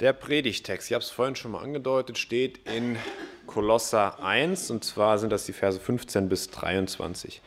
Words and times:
Der 0.00 0.14
Predigtext, 0.14 0.88
ich 0.88 0.94
habe 0.94 1.04
es 1.04 1.10
vorhin 1.10 1.36
schon 1.36 1.50
mal 1.50 1.62
angedeutet, 1.62 2.16
steht 2.16 2.66
in 2.66 2.96
Kolosser 3.46 4.24
1 4.24 4.70
und 4.70 4.82
zwar 4.82 5.18
sind 5.18 5.28
das 5.28 5.44
die 5.44 5.52
Verse 5.52 5.78
15 5.78 6.30
bis 6.30 6.48
23. 6.48 7.42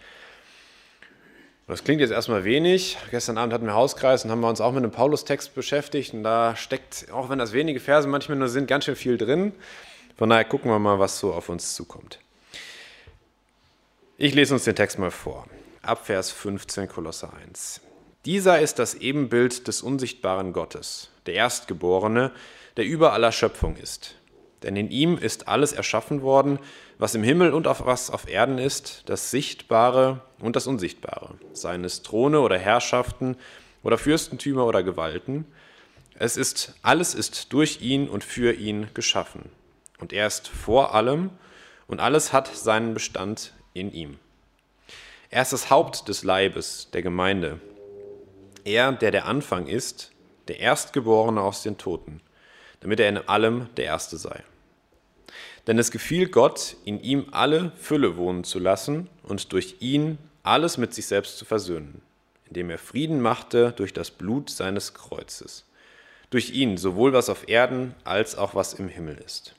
Das 1.65 1.83
klingt 1.83 1.99
jetzt 1.99 2.11
erstmal 2.11 2.43
wenig. 2.43 2.95
Gestern 3.09 3.39
Abend 3.39 3.53
hatten 3.53 3.65
wir 3.65 3.73
Hauskreis 3.73 4.23
und 4.23 4.29
haben 4.29 4.41
wir 4.41 4.49
uns 4.49 4.61
auch 4.61 4.71
mit 4.71 4.83
einem 4.83 4.91
Paulus-Text 4.91 5.55
beschäftigt 5.55 6.13
und 6.13 6.21
da 6.21 6.55
steckt, 6.55 7.07
auch 7.11 7.31
wenn 7.31 7.39
das 7.39 7.53
wenige 7.53 7.79
Verse 7.79 8.07
manchmal 8.07 8.37
nur 8.37 8.49
sind, 8.49 8.67
ganz 8.67 8.85
schön 8.85 8.95
viel 8.95 9.17
drin. 9.17 9.53
Von 10.15 10.29
daher 10.29 10.45
gucken 10.45 10.69
wir 10.69 10.77
mal, 10.77 10.99
was 10.99 11.17
so 11.17 11.33
auf 11.33 11.49
uns 11.49 11.73
zukommt. 11.73 12.19
Ich 14.17 14.35
lese 14.35 14.53
uns 14.53 14.65
den 14.65 14.75
Text 14.75 14.99
mal 14.99 15.09
vor. 15.09 15.47
Ab 15.81 16.05
Vers 16.05 16.29
15 16.29 16.87
Kolosser 16.87 17.33
1. 17.33 17.81
Dieser 18.25 18.61
ist 18.61 18.77
das 18.77 18.93
Ebenbild 18.93 19.67
des 19.67 19.81
unsichtbaren 19.81 20.53
Gottes, 20.53 21.09
der 21.25 21.35
Erstgeborene, 21.35 22.31
der 22.77 22.85
über 22.85 23.13
aller 23.13 23.31
Schöpfung 23.31 23.75
ist. 23.75 24.15
Denn 24.63 24.75
in 24.75 24.89
ihm 24.89 25.17
ist 25.17 25.47
alles 25.47 25.73
erschaffen 25.73 26.21
worden, 26.21 26.57
was 26.97 27.15
im 27.15 27.23
Himmel 27.23 27.53
und 27.53 27.67
auf 27.67 27.85
was 27.85 28.09
auf 28.09 28.29
Erden 28.29 28.57
ist, 28.57 29.03
das 29.07 29.29
Sichtbare 29.29 30.21
und 30.39 30.55
das 30.55 30.67
Unsichtbare, 30.67 31.35
seien 31.51 31.83
es 31.83 32.01
Throne 32.01 32.39
oder 32.39 32.57
Herrschaften 32.57 33.35
oder 33.83 33.97
Fürstentümer 33.97 34.65
oder 34.65 34.81
Gewalten. 34.83 35.45
Es 36.17 36.37
ist, 36.37 36.75
alles 36.81 37.13
ist 37.13 37.51
durch 37.51 37.81
ihn 37.81 38.07
und 38.07 38.23
für 38.23 38.53
ihn 38.53 38.87
geschaffen. 38.93 39.49
Und 39.99 40.13
er 40.13 40.27
ist 40.27 40.47
vor 40.47 40.95
allem 40.95 41.31
und 41.87 41.99
alles 41.99 42.31
hat 42.31 42.47
seinen 42.47 42.93
Bestand 42.93 43.53
in 43.73 43.91
ihm. 43.91 44.17
Er 45.29 45.41
ist 45.41 45.51
das 45.51 45.69
Haupt 45.69 46.07
des 46.07 46.23
Leibes, 46.23 46.89
der 46.93 47.01
Gemeinde, 47.01 47.59
er, 48.63 48.93
der 48.93 49.11
der 49.11 49.25
Anfang 49.25 49.67
ist, 49.67 50.12
der 50.47 50.59
Erstgeborene 50.59 51.41
aus 51.41 51.63
den 51.63 51.77
Toten, 51.77 52.21
damit 52.79 52.99
er 52.99 53.09
in 53.09 53.17
allem 53.17 53.67
der 53.77 53.85
Erste 53.85 54.17
sei. 54.17 54.43
Denn 55.67 55.79
es 55.79 55.91
gefiel 55.91 56.27
Gott, 56.27 56.75
in 56.83 56.99
ihm 57.01 57.27
alle 57.31 57.71
Fülle 57.77 58.17
wohnen 58.17 58.43
zu 58.43 58.59
lassen 58.59 59.09
und 59.23 59.53
durch 59.53 59.77
ihn 59.79 60.17
alles 60.43 60.77
mit 60.77 60.93
sich 60.93 61.05
selbst 61.05 61.37
zu 61.37 61.45
versöhnen, 61.45 62.01
indem 62.47 62.69
er 62.69 62.77
Frieden 62.77 63.21
machte 63.21 63.71
durch 63.71 63.93
das 63.93 64.11
Blut 64.11 64.49
seines 64.49 64.93
Kreuzes. 64.93 65.65
Durch 66.29 66.51
ihn 66.51 66.77
sowohl 66.77 67.13
was 67.13 67.29
auf 67.29 67.47
Erden 67.47 67.95
als 68.03 68.35
auch 68.35 68.55
was 68.55 68.73
im 68.73 68.89
Himmel 68.89 69.17
ist. 69.25 69.55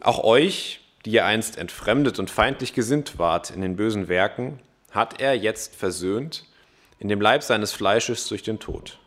Auch 0.00 0.22
euch, 0.22 0.80
die 1.04 1.10
ihr 1.10 1.24
einst 1.24 1.58
entfremdet 1.58 2.18
und 2.18 2.30
feindlich 2.30 2.74
gesinnt 2.74 3.18
wart 3.18 3.50
in 3.50 3.62
den 3.62 3.76
bösen 3.76 4.08
Werken, 4.08 4.60
hat 4.92 5.20
er 5.20 5.34
jetzt 5.34 5.74
versöhnt 5.74 6.44
in 6.98 7.08
dem 7.08 7.20
Leib 7.20 7.42
seines 7.42 7.72
Fleisches 7.72 8.28
durch 8.28 8.42
den 8.42 8.58
Tod, 8.58 8.98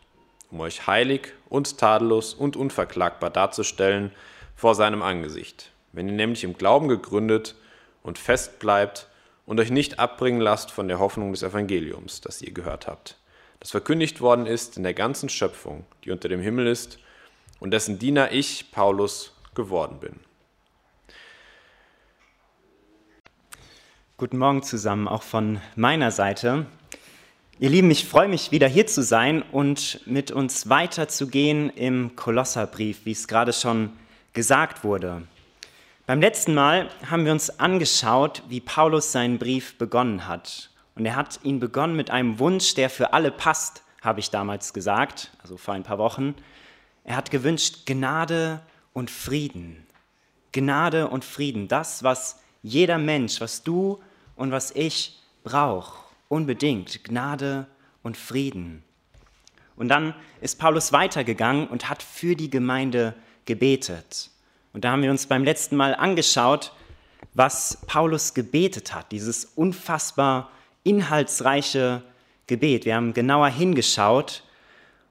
um 0.50 0.60
euch 0.60 0.86
heilig 0.86 1.32
und 1.48 1.78
tadellos 1.78 2.34
und 2.34 2.56
unverklagbar 2.56 3.30
darzustellen 3.30 4.12
vor 4.56 4.74
seinem 4.74 5.02
Angesicht, 5.02 5.70
wenn 5.92 6.08
ihr 6.08 6.14
nämlich 6.14 6.44
im 6.44 6.54
Glauben 6.54 6.88
gegründet 6.88 7.54
und 8.02 8.18
fest 8.18 8.58
bleibt 8.58 9.08
und 9.44 9.60
euch 9.60 9.70
nicht 9.70 9.98
abbringen 9.98 10.40
lasst 10.40 10.70
von 10.70 10.88
der 10.88 10.98
Hoffnung 10.98 11.32
des 11.32 11.42
Evangeliums, 11.42 12.20
das 12.20 12.42
ihr 12.42 12.52
gehört 12.52 12.86
habt, 12.86 13.18
das 13.60 13.70
verkündigt 13.70 14.20
worden 14.20 14.46
ist 14.46 14.76
in 14.76 14.82
der 14.82 14.94
ganzen 14.94 15.28
Schöpfung, 15.28 15.84
die 16.04 16.10
unter 16.10 16.28
dem 16.28 16.40
Himmel 16.40 16.66
ist, 16.66 16.98
und 17.60 17.70
dessen 17.70 17.98
Diener 17.98 18.32
ich, 18.32 18.72
Paulus, 18.72 19.34
geworden 19.54 20.00
bin. 20.00 20.18
Guten 24.16 24.38
Morgen 24.38 24.62
zusammen, 24.62 25.06
auch 25.06 25.22
von 25.22 25.60
meiner 25.76 26.10
Seite. 26.10 26.66
Ihr 27.62 27.70
Lieben, 27.70 27.92
ich 27.92 28.06
freue 28.06 28.26
mich 28.26 28.50
wieder 28.50 28.66
hier 28.66 28.88
zu 28.88 29.04
sein 29.04 29.40
und 29.52 30.00
mit 30.04 30.32
uns 30.32 30.68
weiterzugehen 30.68 31.70
im 31.70 32.16
Kolosserbrief, 32.16 33.02
wie 33.04 33.12
es 33.12 33.28
gerade 33.28 33.52
schon 33.52 33.92
gesagt 34.32 34.82
wurde. 34.82 35.22
Beim 36.04 36.20
letzten 36.20 36.54
Mal 36.54 36.90
haben 37.08 37.24
wir 37.24 37.30
uns 37.30 37.60
angeschaut, 37.60 38.42
wie 38.48 38.60
Paulus 38.60 39.12
seinen 39.12 39.38
Brief 39.38 39.78
begonnen 39.78 40.26
hat. 40.26 40.70
Und 40.96 41.06
er 41.06 41.14
hat 41.14 41.38
ihn 41.44 41.60
begonnen 41.60 41.94
mit 41.94 42.10
einem 42.10 42.40
Wunsch, 42.40 42.74
der 42.74 42.90
für 42.90 43.12
alle 43.12 43.30
passt, 43.30 43.84
habe 44.00 44.18
ich 44.18 44.30
damals 44.30 44.72
gesagt, 44.72 45.30
also 45.40 45.56
vor 45.56 45.74
ein 45.74 45.84
paar 45.84 45.98
Wochen. 45.98 46.34
Er 47.04 47.14
hat 47.14 47.30
gewünscht 47.30 47.86
Gnade 47.86 48.60
und 48.92 49.08
Frieden. 49.08 49.86
Gnade 50.50 51.06
und 51.06 51.24
Frieden, 51.24 51.68
das, 51.68 52.02
was 52.02 52.40
jeder 52.64 52.98
Mensch, 52.98 53.40
was 53.40 53.62
du 53.62 54.00
und 54.34 54.50
was 54.50 54.72
ich 54.72 55.20
braucht 55.44 56.01
unbedingt 56.32 57.04
Gnade 57.04 57.66
und 58.02 58.16
Frieden. 58.16 58.82
Und 59.76 59.88
dann 59.88 60.14
ist 60.40 60.58
Paulus 60.58 60.90
weitergegangen 60.90 61.68
und 61.68 61.90
hat 61.90 62.02
für 62.02 62.34
die 62.34 62.48
Gemeinde 62.48 63.14
gebetet. 63.44 64.30
Und 64.72 64.82
da 64.82 64.92
haben 64.92 65.02
wir 65.02 65.10
uns 65.10 65.26
beim 65.26 65.44
letzten 65.44 65.76
Mal 65.76 65.94
angeschaut, 65.94 66.72
was 67.34 67.76
Paulus 67.86 68.32
gebetet 68.32 68.94
hat, 68.94 69.12
dieses 69.12 69.44
unfassbar 69.44 70.50
inhaltsreiche 70.84 72.02
Gebet. 72.46 72.86
Wir 72.86 72.96
haben 72.96 73.12
genauer 73.12 73.48
hingeschaut 73.48 74.42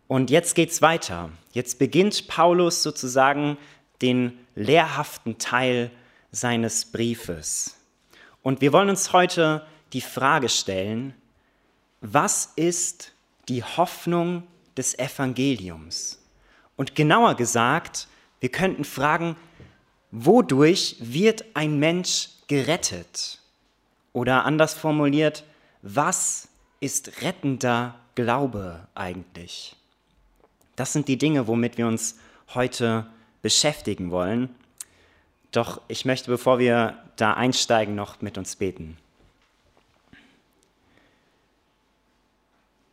und 0.08 0.32
jetzt 0.32 0.56
geht 0.56 0.72
es 0.72 0.82
weiter. 0.82 1.30
Jetzt 1.52 1.78
beginnt 1.78 2.28
Paulus 2.30 2.82
sozusagen 2.82 3.58
den 4.02 4.40
lehrhaften 4.56 5.38
Teil 5.38 5.92
seines 6.32 6.86
Briefes. 6.86 7.78
Und 8.42 8.62
wir 8.62 8.74
wollen 8.74 8.90
uns 8.90 9.14
heute 9.14 9.68
die 9.94 10.02
Frage 10.02 10.50
stellen, 10.50 11.14
was 12.02 12.54
ist 12.56 13.14
die 13.48 13.64
Hoffnung 13.64 14.44
des 14.78 14.98
Evangeliums? 14.98 16.20
Und 16.76 16.96
genauer 16.96 17.36
gesagt, 17.36 18.08
wir 18.40 18.50
könnten 18.50 18.84
fragen, 18.84 19.36
wodurch 20.12 20.96
wird 21.00 21.46
ein 21.54 21.80
Mensch 21.80 22.30
gerettet? 22.48 23.40
Oder 24.14 24.46
anders 24.46 24.74
formuliert, 24.74 25.44
was 25.82 26.50
ist 26.80 27.22
rettender 27.22 27.96
Glaube 28.16 28.88
eigentlich? 28.96 29.76
Das 30.76 30.94
sind 30.94 31.08
die 31.08 31.18
Dinge, 31.18 31.48
womit 31.48 31.78
wir 31.78 31.88
uns 31.88 32.18
heute 32.54 33.06
beschäftigen 33.42 34.12
wollen. 34.12 34.50
Doch 35.52 35.82
ich 35.88 36.06
möchte, 36.06 36.32
bevor 36.32 36.60
wir 36.60 36.98
da 37.16 37.34
einsteigen, 37.34 37.96
noch 37.96 38.22
mit 38.22 38.38
uns 38.38 38.56
beten. 38.56 38.98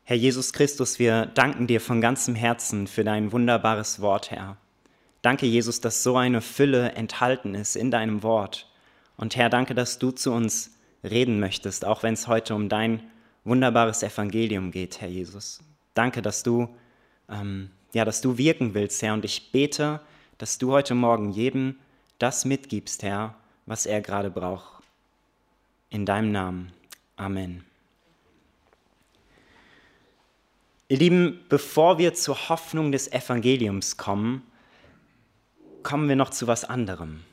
Herr 0.09 0.17
Jesus 0.17 0.55
Christus, 0.55 0.99
wir 0.99 1.27
danken 1.27 1.67
dir 1.67 1.83
von 1.83 2.01
ganzem 2.01 2.35
Herzen 2.35 2.87
für 2.87 3.05
dein 3.05 3.31
wunderbares 3.31 4.01
Wort, 4.01 4.31
Herr. 4.31 4.57
Danke, 5.21 5.45
Jesus, 5.45 5.83
dass 5.83 6.03
so 6.03 6.17
eine 6.17 6.41
Fülle 6.41 6.93
enthalten 6.93 7.55
ist 7.55 7.77
in 7.77 7.91
deinem 7.91 8.23
Wort. 8.23 8.73
Und 9.19 9.37
Herr, 9.37 9.51
danke, 9.51 9.75
dass 9.75 9.99
du 9.99 10.11
zu 10.11 10.33
uns 10.33 10.79
reden 11.05 11.41
möchtest, 11.41 11.85
auch 11.85 12.03
wenn 12.03 12.15
es 12.15 12.27
heute 12.27 12.55
um 12.55 12.71
dein 12.71 13.03
wunderbares 13.45 14.03
Evangelium 14.03 14.71
geht, 14.71 15.03
Herr 15.03 15.11
Jesus. 15.11 15.61
Danke, 15.93 16.23
dass 16.23 16.43
du, 16.43 16.75
ähm, 17.29 17.71
ja, 17.93 18.07
dass 18.07 18.23
du 18.23 18.39
wirken 18.39 18.73
willst, 18.73 19.03
Herr. 19.03 19.13
Und 19.13 19.27
ich 19.27 19.53
bete, 19.53 20.01
dass 20.39 20.57
du 20.57 20.73
heute 20.73 20.95
Morgen 20.95 21.33
jedem 21.33 21.75
das 22.19 22.47
mitgibst, 22.47 23.03
Herr, 23.03 23.35
was 23.67 23.85
er 23.85 24.01
gerade 24.01 24.31
braucht. 24.31 24.83
In 25.91 26.07
deinem 26.07 26.33
Namen. 26.33 26.73
Amen. 27.17 27.68
Ihr 30.91 30.97
Lieben, 30.97 31.45
bevor 31.51 31.99
wir 31.99 32.15
zur 32.15 32.49
Hoffnung 32.49 32.93
des 32.93 33.13
Evangeliums 33.13 33.99
kommen, 33.99 34.43
kommen 35.83 36.09
wir 36.09 36.17
noch 36.17 36.31
zu 36.31 36.47
was 36.47 36.65
anderem. 36.65 37.25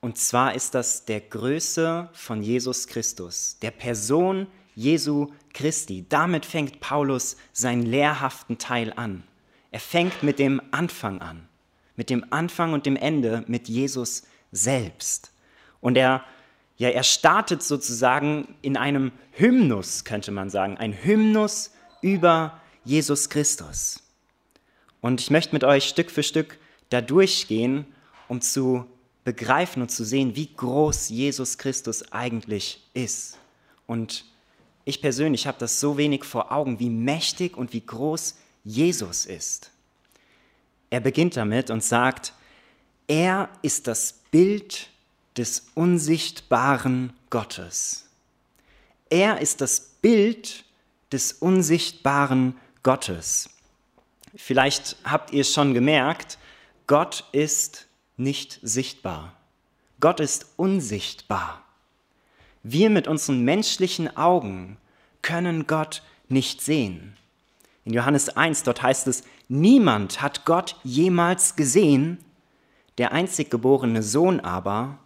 Und 0.00 0.16
zwar 0.16 0.54
ist 0.54 0.76
das 0.76 1.06
der 1.06 1.20
Größe 1.20 2.08
von 2.12 2.40
Jesus 2.40 2.86
Christus, 2.86 3.58
der 3.62 3.72
Person 3.72 4.46
Jesu 4.76 5.32
Christi. 5.52 6.06
Damit 6.08 6.46
fängt 6.46 6.78
Paulus 6.78 7.36
seinen 7.52 7.82
lehrhaften 7.82 8.58
Teil 8.58 8.92
an. 8.94 9.24
Er 9.72 9.80
fängt 9.80 10.22
mit 10.22 10.38
dem 10.38 10.62
Anfang 10.70 11.20
an, 11.20 11.48
mit 11.96 12.10
dem 12.10 12.24
Anfang 12.30 12.74
und 12.74 12.86
dem 12.86 12.94
Ende, 12.94 13.42
mit 13.48 13.68
Jesus 13.68 14.22
selbst. 14.52 15.32
Und 15.80 15.96
er, 15.96 16.24
ja, 16.76 16.90
er 16.90 17.02
startet 17.02 17.64
sozusagen 17.64 18.54
in 18.62 18.76
einem 18.76 19.10
Hymnus, 19.32 20.04
könnte 20.04 20.30
man 20.30 20.48
sagen, 20.48 20.76
ein 20.76 20.92
Hymnus 20.92 21.72
über 22.02 22.59
Jesus 22.84 23.28
Christus. 23.28 24.02
Und 25.00 25.20
ich 25.20 25.30
möchte 25.30 25.54
mit 25.54 25.64
euch 25.64 25.84
Stück 25.84 26.10
für 26.10 26.22
Stück 26.22 26.58
da 26.90 27.00
durchgehen, 27.00 27.86
um 28.28 28.40
zu 28.40 28.86
begreifen 29.24 29.82
und 29.82 29.90
zu 29.90 30.04
sehen, 30.04 30.36
wie 30.36 30.52
groß 30.54 31.08
Jesus 31.08 31.58
Christus 31.58 32.12
eigentlich 32.12 32.86
ist. 32.94 33.38
Und 33.86 34.24
ich 34.84 35.00
persönlich 35.00 35.46
habe 35.46 35.58
das 35.58 35.80
so 35.80 35.96
wenig 35.96 36.24
vor 36.24 36.52
Augen, 36.52 36.78
wie 36.80 36.90
mächtig 36.90 37.56
und 37.56 37.72
wie 37.72 37.84
groß 37.84 38.36
Jesus 38.64 39.26
ist. 39.26 39.70
Er 40.90 41.00
beginnt 41.00 41.36
damit 41.36 41.70
und 41.70 41.84
sagt, 41.84 42.32
er 43.06 43.48
ist 43.62 43.86
das 43.86 44.20
Bild 44.30 44.88
des 45.36 45.68
unsichtbaren 45.74 47.12
Gottes. 47.30 48.06
Er 49.08 49.40
ist 49.40 49.60
das 49.60 49.80
Bild 50.00 50.64
des 51.12 51.32
unsichtbaren 51.32 52.52
Gottes. 52.52 52.69
Vielleicht 54.34 54.96
habt 55.04 55.32
ihr 55.32 55.44
schon 55.44 55.74
gemerkt, 55.74 56.38
Gott 56.86 57.24
ist 57.32 57.88
nicht 58.16 58.58
sichtbar. 58.62 59.34
Gott 59.98 60.20
ist 60.20 60.46
unsichtbar. 60.56 61.62
Wir 62.62 62.90
mit 62.90 63.08
unseren 63.08 63.42
menschlichen 63.42 64.16
Augen 64.16 64.76
können 65.22 65.66
Gott 65.66 66.02
nicht 66.28 66.60
sehen. 66.62 67.16
In 67.84 67.92
Johannes 67.92 68.30
1, 68.30 68.62
dort 68.62 68.82
heißt 68.82 69.06
es, 69.08 69.24
niemand 69.48 70.22
hat 70.22 70.44
Gott 70.44 70.76
jemals 70.84 71.56
gesehen, 71.56 72.18
der 72.98 73.12
einzig 73.12 73.50
geborene 73.50 74.02
Sohn 74.02 74.40
aber, 74.40 74.98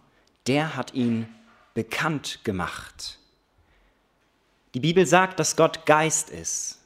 der 0.47 0.75
hat 0.75 0.93
ihn 0.93 1.27
bekannt 1.73 2.39
gemacht. 2.43 3.19
Die 4.73 4.79
Bibel 4.79 5.05
sagt, 5.05 5.39
dass 5.39 5.55
Gott 5.55 5.85
Geist 5.85 6.29
ist 6.29 6.79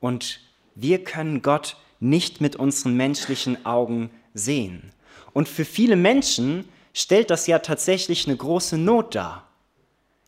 und 0.00 0.40
wir 0.74 1.04
können 1.04 1.42
Gott 1.42 1.76
nicht 2.00 2.40
mit 2.40 2.56
unseren 2.56 2.96
menschlichen 2.96 3.64
Augen 3.66 4.10
sehen. 4.34 4.92
Und 5.32 5.48
für 5.48 5.64
viele 5.64 5.96
Menschen 5.96 6.68
stellt 6.94 7.30
das 7.30 7.46
ja 7.46 7.60
tatsächlich 7.60 8.26
eine 8.26 8.36
große 8.36 8.78
Not 8.78 9.14
dar. 9.14 9.46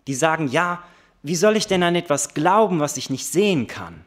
Die 0.07 0.15
sagen, 0.15 0.49
ja, 0.49 0.83
wie 1.23 1.37
soll 1.37 1.57
ich 1.57 1.67
denn 1.67 1.83
an 1.83 1.95
etwas 1.95 2.35
glauben, 2.35 2.81
was 2.81 2.97
ich 2.97 3.11
nicht 3.11 3.27
sehen 3.27 3.67
kann? 3.67 4.05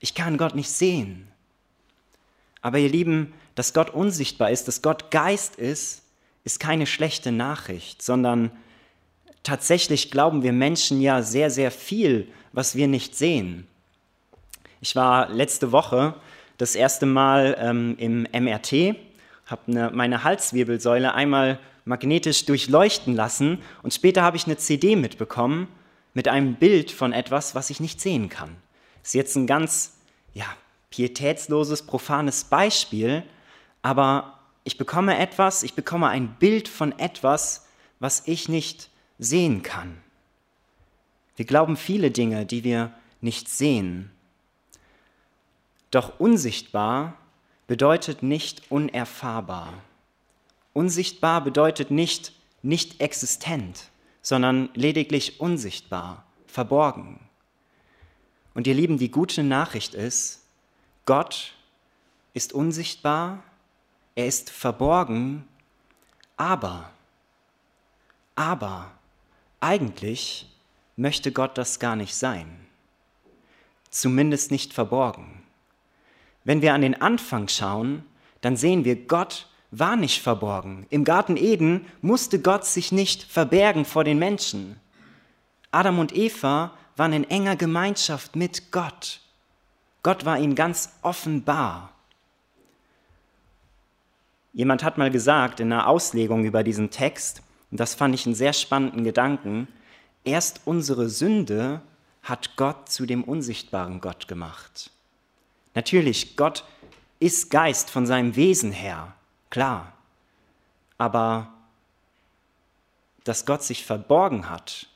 Ich 0.00 0.14
kann 0.14 0.36
Gott 0.36 0.54
nicht 0.54 0.70
sehen. 0.70 1.28
Aber 2.60 2.78
ihr 2.78 2.88
Lieben, 2.88 3.32
dass 3.54 3.72
Gott 3.72 3.90
unsichtbar 3.90 4.50
ist, 4.50 4.68
dass 4.68 4.82
Gott 4.82 5.10
Geist 5.10 5.56
ist, 5.56 6.02
ist 6.44 6.60
keine 6.60 6.86
schlechte 6.86 7.32
Nachricht, 7.32 8.02
sondern 8.02 8.50
tatsächlich 9.42 10.10
glauben 10.10 10.42
wir 10.42 10.52
Menschen 10.52 11.00
ja 11.00 11.22
sehr, 11.22 11.50
sehr 11.50 11.70
viel, 11.70 12.28
was 12.52 12.74
wir 12.74 12.88
nicht 12.88 13.16
sehen. 13.16 13.66
Ich 14.80 14.94
war 14.94 15.28
letzte 15.28 15.72
Woche 15.72 16.14
das 16.56 16.74
erste 16.74 17.06
Mal 17.06 17.56
ähm, 17.58 17.96
im 17.98 18.26
MRT, 18.32 18.96
habe 19.46 19.90
meine 19.92 20.24
Halswirbelsäule 20.24 21.14
einmal 21.14 21.58
magnetisch 21.84 22.44
durchleuchten 22.44 23.14
lassen 23.14 23.62
und 23.82 23.94
später 23.94 24.22
habe 24.22 24.36
ich 24.36 24.46
eine 24.46 24.58
CD 24.58 24.94
mitbekommen 24.94 25.68
mit 26.14 26.28
einem 26.28 26.54
Bild 26.54 26.90
von 26.90 27.12
etwas, 27.12 27.54
was 27.54 27.70
ich 27.70 27.80
nicht 27.80 28.00
sehen 28.00 28.28
kann. 28.28 28.56
Das 29.00 29.10
ist 29.10 29.14
jetzt 29.14 29.36
ein 29.36 29.46
ganz 29.46 29.94
ja, 30.34 30.46
pietätsloses, 30.90 31.86
profanes 31.86 32.44
Beispiel, 32.44 33.22
aber 33.82 34.38
ich 34.64 34.76
bekomme 34.76 35.18
etwas, 35.18 35.62
ich 35.62 35.74
bekomme 35.74 36.08
ein 36.08 36.36
Bild 36.38 36.68
von 36.68 36.96
etwas, 36.98 37.66
was 38.00 38.22
ich 38.26 38.48
nicht 38.48 38.90
sehen 39.18 39.62
kann. 39.62 39.96
Wir 41.36 41.46
glauben 41.46 41.76
viele 41.76 42.10
Dinge, 42.10 42.44
die 42.44 42.64
wir 42.64 42.92
nicht 43.20 43.48
sehen. 43.48 44.10
Doch 45.90 46.18
unsichtbar 46.20 47.14
bedeutet 47.66 48.22
nicht 48.22 48.70
unerfahrbar. 48.70 49.74
Unsichtbar 50.72 51.42
bedeutet 51.42 51.90
nicht 51.90 52.32
nicht 52.62 53.00
existent, 53.00 53.90
sondern 54.22 54.70
lediglich 54.74 55.40
unsichtbar, 55.40 56.24
verborgen. 56.46 57.20
Und 58.54 58.66
ihr 58.66 58.74
Lieben, 58.74 58.98
die 58.98 59.10
gute 59.10 59.42
Nachricht 59.44 59.94
ist, 59.94 60.42
Gott 61.06 61.54
ist 62.34 62.52
unsichtbar, 62.52 63.42
er 64.14 64.26
ist 64.26 64.50
verborgen, 64.50 65.46
aber, 66.36 66.90
aber, 68.34 68.90
eigentlich 69.60 70.46
möchte 70.96 71.32
Gott 71.32 71.56
das 71.56 71.78
gar 71.78 71.96
nicht 71.96 72.14
sein. 72.14 72.66
Zumindest 73.90 74.50
nicht 74.50 74.72
verborgen. 74.72 75.37
Wenn 76.48 76.62
wir 76.62 76.72
an 76.72 76.80
den 76.80 76.98
Anfang 77.02 77.46
schauen, 77.48 78.04
dann 78.40 78.56
sehen 78.56 78.86
wir, 78.86 78.96
Gott 78.96 79.48
war 79.70 79.96
nicht 79.96 80.22
verborgen. 80.22 80.86
Im 80.88 81.04
Garten 81.04 81.36
Eden 81.36 81.84
musste 82.00 82.40
Gott 82.40 82.64
sich 82.64 82.90
nicht 82.90 83.22
verbergen 83.22 83.84
vor 83.84 84.02
den 84.02 84.18
Menschen. 84.18 84.80
Adam 85.72 85.98
und 85.98 86.16
Eva 86.16 86.72
waren 86.96 87.12
in 87.12 87.24
enger 87.24 87.54
Gemeinschaft 87.54 88.34
mit 88.34 88.72
Gott. 88.72 89.20
Gott 90.02 90.24
war 90.24 90.38
ihnen 90.38 90.54
ganz 90.54 90.94
offenbar. 91.02 91.92
Jemand 94.54 94.82
hat 94.82 94.96
mal 94.96 95.10
gesagt 95.10 95.60
in 95.60 95.70
einer 95.70 95.86
Auslegung 95.86 96.46
über 96.46 96.62
diesen 96.64 96.88
Text, 96.88 97.42
und 97.70 97.78
das 97.78 97.94
fand 97.94 98.14
ich 98.14 98.24
einen 98.24 98.34
sehr 98.34 98.54
spannenden 98.54 99.04
Gedanken, 99.04 99.68
erst 100.24 100.62
unsere 100.64 101.10
Sünde 101.10 101.82
hat 102.22 102.56
Gott 102.56 102.88
zu 102.88 103.04
dem 103.04 103.22
unsichtbaren 103.22 104.00
Gott 104.00 104.28
gemacht. 104.28 104.92
Natürlich, 105.78 106.34
Gott 106.34 106.64
ist 107.20 107.52
Geist 107.52 107.88
von 107.88 108.04
seinem 108.04 108.34
Wesen 108.34 108.72
her, 108.72 109.14
klar. 109.48 109.92
Aber 110.98 111.52
dass 113.22 113.46
Gott 113.46 113.62
sich 113.62 113.86
verborgen 113.86 114.50
hat, 114.50 114.88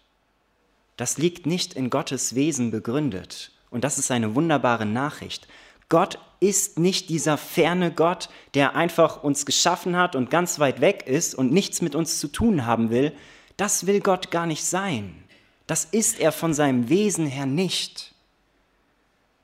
das 0.97 1.19
liegt 1.19 1.47
nicht 1.47 1.75
in 1.75 1.89
Gottes 1.89 2.35
Wesen 2.35 2.73
begründet. 2.73 3.53
Und 3.71 3.85
das 3.85 3.97
ist 3.97 4.11
eine 4.11 4.35
wunderbare 4.35 4.85
Nachricht. 4.85 5.47
Gott 5.89 6.19
ist 6.41 6.81
nicht 6.81 7.11
dieser 7.11 7.39
ferne 7.39 7.93
Gott, 7.93 8.29
der 8.55 8.75
einfach 8.75 9.23
uns 9.23 9.47
geschaffen 9.47 9.97
hat 9.97 10.17
und 10.17 10.31
ganz 10.31 10.59
weit 10.59 10.81
weg 10.81 11.05
ist 11.07 11.37
und 11.37 11.53
nichts 11.53 11.81
mit 11.81 11.95
uns 11.95 12.19
zu 12.19 12.27
tun 12.27 12.67
haben 12.67 12.91
will. 12.91 13.13
Das 13.57 13.87
will 13.87 14.01
Gott 14.01 14.33
gar 14.33 14.47
nicht 14.47 14.65
sein. 14.65 15.15
Das 15.69 15.85
ist 15.85 16.19
er 16.19 16.33
von 16.33 16.53
seinem 16.53 16.89
Wesen 16.89 17.27
her 17.27 17.47
nicht 17.47 18.12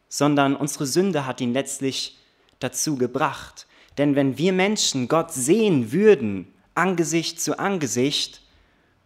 sondern 0.08 0.56
unsere 0.56 0.87
Sünde 0.87 1.26
hat 1.26 1.40
ihn 1.40 1.52
letztlich 1.52 2.19
dazu 2.60 2.96
gebracht. 2.96 3.66
Denn 3.99 4.14
wenn 4.14 4.38
wir 4.38 4.52
Menschen 4.52 5.08
Gott 5.08 5.32
sehen 5.32 5.93
würden, 5.93 6.52
Angesicht 6.75 7.40
zu 7.40 7.58
Angesicht, 7.58 8.43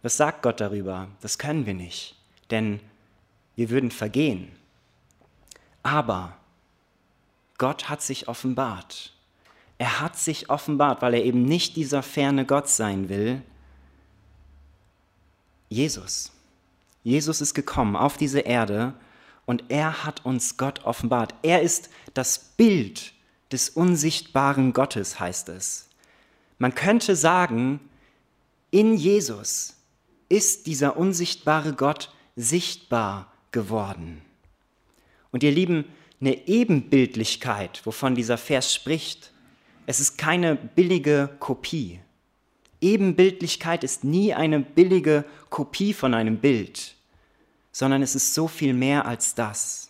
was 0.01 0.17
sagt 0.17 0.41
Gott 0.43 0.59
darüber? 0.59 1.07
Das 1.21 1.37
können 1.37 1.65
wir 1.65 1.73
nicht, 1.73 2.15
denn 2.51 2.79
wir 3.55 3.69
würden 3.69 3.91
vergehen. 3.91 4.51
Aber 5.81 6.37
Gott 7.57 7.89
hat 7.89 8.01
sich 8.01 8.27
offenbart. 8.27 9.13
Er 9.77 9.99
hat 9.99 10.17
sich 10.17 10.49
offenbart, 10.49 11.01
weil 11.01 11.13
er 11.13 11.23
eben 11.23 11.43
nicht 11.43 11.75
dieser 11.75 12.03
ferne 12.03 12.45
Gott 12.45 12.69
sein 12.69 13.09
will. 13.09 13.41
Jesus. 15.69 16.31
Jesus 17.03 17.41
ist 17.41 17.53
gekommen 17.53 17.95
auf 17.95 18.15
diese 18.15 18.41
Erde 18.41 18.93
und 19.45 19.65
er 19.69 20.03
hat 20.05 20.25
uns 20.25 20.57
Gott 20.57 20.85
offenbart. 20.85 21.33
Er 21.41 21.61
ist 21.61 21.89
das 22.13 22.39
Bild 22.39 23.13
des 23.51 23.69
unsichtbaren 23.69 24.73
Gottes, 24.73 25.19
heißt 25.19 25.49
es. 25.49 25.89
Man 26.57 26.75
könnte 26.75 27.15
sagen, 27.15 27.79
in 28.71 28.95
Jesus 28.95 29.75
ist 30.29 30.65
dieser 30.65 30.97
unsichtbare 30.97 31.73
Gott 31.73 32.13
sichtbar 32.35 33.31
geworden. 33.51 34.21
Und 35.31 35.43
ihr 35.43 35.51
Lieben, 35.51 35.85
eine 36.21 36.47
Ebenbildlichkeit, 36.47 37.81
wovon 37.85 38.15
dieser 38.15 38.37
Vers 38.37 38.73
spricht, 38.73 39.31
es 39.85 39.99
ist 39.99 40.17
keine 40.17 40.55
billige 40.55 41.29
Kopie. 41.39 41.99
Ebenbildlichkeit 42.79 43.83
ist 43.83 44.03
nie 44.03 44.33
eine 44.33 44.61
billige 44.61 45.25
Kopie 45.49 45.93
von 45.93 46.13
einem 46.13 46.37
Bild 46.37 46.95
sondern 47.73 48.01
es 48.01 48.15
ist 48.15 48.33
so 48.33 48.47
viel 48.47 48.73
mehr 48.73 49.05
als 49.05 49.35
das. 49.35 49.89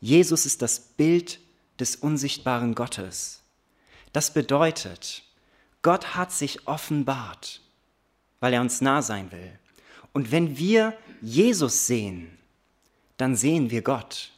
Jesus 0.00 0.46
ist 0.46 0.62
das 0.62 0.80
Bild 0.80 1.40
des 1.78 1.96
unsichtbaren 1.96 2.74
Gottes. 2.74 3.42
Das 4.12 4.32
bedeutet, 4.32 5.24
Gott 5.82 6.14
hat 6.14 6.32
sich 6.32 6.66
offenbart, 6.66 7.60
weil 8.40 8.54
er 8.54 8.60
uns 8.60 8.80
nah 8.80 9.02
sein 9.02 9.30
will. 9.32 9.58
Und 10.12 10.30
wenn 10.30 10.56
wir 10.56 10.96
Jesus 11.20 11.86
sehen, 11.86 12.38
dann 13.16 13.34
sehen 13.34 13.70
wir 13.70 13.82
Gott. 13.82 14.30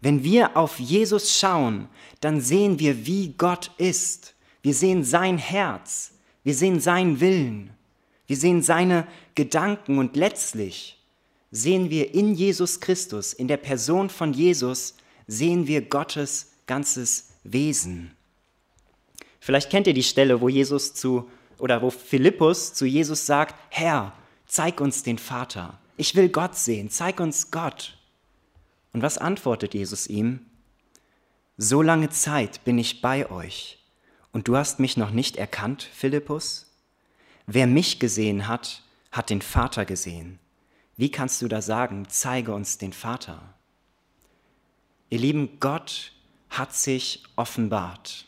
Wenn 0.00 0.22
wir 0.22 0.56
auf 0.56 0.78
Jesus 0.78 1.36
schauen, 1.36 1.88
dann 2.20 2.40
sehen 2.40 2.78
wir, 2.78 3.04
wie 3.04 3.34
Gott 3.36 3.72
ist. 3.78 4.34
Wir 4.62 4.74
sehen 4.74 5.02
sein 5.02 5.38
Herz, 5.38 6.12
wir 6.44 6.54
sehen 6.54 6.80
seinen 6.80 7.20
Willen, 7.20 7.70
wir 8.26 8.36
sehen 8.36 8.62
seine 8.62 9.06
Gedanken 9.34 9.98
und 9.98 10.16
letztlich 10.16 11.01
sehen 11.52 11.90
wir 11.90 12.14
in 12.14 12.34
Jesus 12.34 12.80
Christus, 12.80 13.32
in 13.32 13.46
der 13.46 13.58
Person 13.58 14.10
von 14.10 14.32
Jesus, 14.32 14.96
sehen 15.28 15.68
wir 15.68 15.82
Gottes 15.82 16.50
ganzes 16.66 17.28
Wesen. 17.44 18.16
Vielleicht 19.38 19.70
kennt 19.70 19.86
ihr 19.86 19.94
die 19.94 20.02
Stelle, 20.02 20.40
wo 20.40 20.48
Jesus 20.48 20.94
zu 20.94 21.30
oder 21.58 21.82
wo 21.82 21.90
Philippus 21.90 22.74
zu 22.74 22.86
Jesus 22.86 23.26
sagt: 23.26 23.54
Herr, 23.68 24.12
zeig 24.46 24.80
uns 24.80 25.02
den 25.02 25.18
Vater. 25.18 25.78
Ich 25.96 26.16
will 26.16 26.28
Gott 26.28 26.56
sehen. 26.56 26.90
Zeig 26.90 27.20
uns 27.20 27.50
Gott. 27.50 27.98
Und 28.92 29.02
was 29.02 29.18
antwortet 29.18 29.74
Jesus 29.74 30.06
ihm? 30.06 30.46
So 31.56 31.82
lange 31.82 32.10
Zeit 32.10 32.64
bin 32.64 32.78
ich 32.78 33.02
bei 33.02 33.30
euch 33.30 33.78
und 34.32 34.48
du 34.48 34.56
hast 34.56 34.80
mich 34.80 34.96
noch 34.96 35.10
nicht 35.10 35.36
erkannt, 35.36 35.88
Philippus? 35.92 36.70
Wer 37.46 37.66
mich 37.66 37.98
gesehen 37.98 38.48
hat, 38.48 38.82
hat 39.10 39.30
den 39.30 39.42
Vater 39.42 39.84
gesehen. 39.84 40.38
Wie 40.96 41.10
kannst 41.10 41.40
du 41.42 41.48
da 41.48 41.62
sagen, 41.62 42.06
zeige 42.08 42.54
uns 42.54 42.78
den 42.78 42.92
Vater? 42.92 43.54
Ihr 45.08 45.18
lieben, 45.18 45.58
Gott 45.60 46.12
hat 46.50 46.74
sich 46.74 47.22
offenbart 47.36 48.26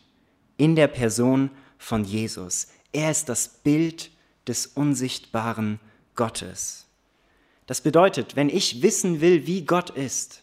in 0.56 0.76
der 0.76 0.88
Person 0.88 1.50
von 1.78 2.04
Jesus. 2.04 2.68
Er 2.92 3.11
ist 3.11 3.28
das 3.28 3.49
Bild 3.49 4.11
des 4.47 4.66
unsichtbaren 4.66 5.80
Gottes. 6.14 6.87
Das 7.66 7.80
bedeutet, 7.80 8.37
wenn 8.37 8.49
ich 8.49 8.83
wissen 8.83 9.21
will, 9.21 9.47
wie 9.47 9.64
Gott 9.64 9.90
ist, 9.90 10.42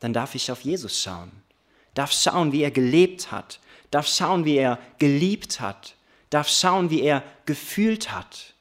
dann 0.00 0.12
darf 0.12 0.34
ich 0.34 0.50
auf 0.50 0.60
Jesus 0.62 1.00
schauen, 1.00 1.30
darf 1.94 2.12
schauen, 2.12 2.52
wie 2.52 2.62
er 2.62 2.70
gelebt 2.70 3.30
hat, 3.30 3.60
darf 3.90 4.06
schauen, 4.06 4.44
wie 4.44 4.56
er 4.56 4.78
geliebt 4.98 5.60
hat, 5.60 5.96
darf 6.30 6.48
schauen, 6.48 6.90
wie 6.90 7.00
er 7.00 7.22
gefühlt 7.46 8.12
hat. 8.12 8.54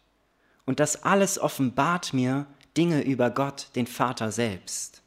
Und 0.65 0.79
das 0.79 1.03
alles 1.03 1.39
offenbart 1.39 2.13
mir 2.13 2.45
Dinge 2.77 3.01
über 3.01 3.29
Gott, 3.29 3.67
den 3.75 3.87
Vater 3.87 4.31
selbst. 4.31 5.01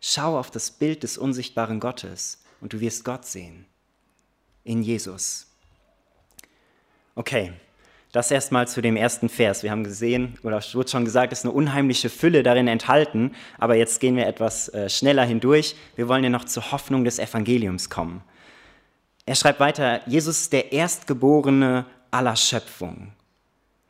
Schau 0.00 0.38
auf 0.38 0.50
das 0.50 0.70
Bild 0.70 1.02
des 1.02 1.18
unsichtbaren 1.18 1.80
Gottes 1.80 2.42
und 2.60 2.72
du 2.72 2.80
wirst 2.80 3.04
Gott 3.04 3.26
sehen. 3.26 3.66
In 4.64 4.82
Jesus. 4.82 5.46
Okay, 7.14 7.52
das 8.12 8.30
erstmal 8.30 8.66
zu 8.68 8.80
dem 8.80 8.96
ersten 8.96 9.28
Vers. 9.28 9.62
Wir 9.62 9.70
haben 9.70 9.84
gesehen, 9.84 10.38
oder 10.42 10.58
es 10.58 10.74
wurde 10.74 10.90
schon 10.90 11.04
gesagt, 11.04 11.32
es 11.32 11.40
ist 11.40 11.44
eine 11.44 11.54
unheimliche 11.54 12.08
Fülle 12.08 12.42
darin 12.42 12.68
enthalten, 12.68 13.34
aber 13.58 13.74
jetzt 13.74 14.00
gehen 14.00 14.16
wir 14.16 14.26
etwas 14.26 14.68
äh, 14.70 14.88
schneller 14.88 15.24
hindurch. 15.24 15.76
Wir 15.96 16.08
wollen 16.08 16.24
ja 16.24 16.30
noch 16.30 16.44
zur 16.44 16.72
Hoffnung 16.72 17.04
des 17.04 17.18
Evangeliums 17.18 17.90
kommen. 17.90 18.22
Er 19.26 19.34
schreibt 19.34 19.60
weiter, 19.60 20.00
Jesus 20.08 20.42
ist 20.42 20.52
der 20.54 20.72
Erstgeborene 20.72 21.84
aller 22.10 22.36
Schöpfung. 22.36 23.12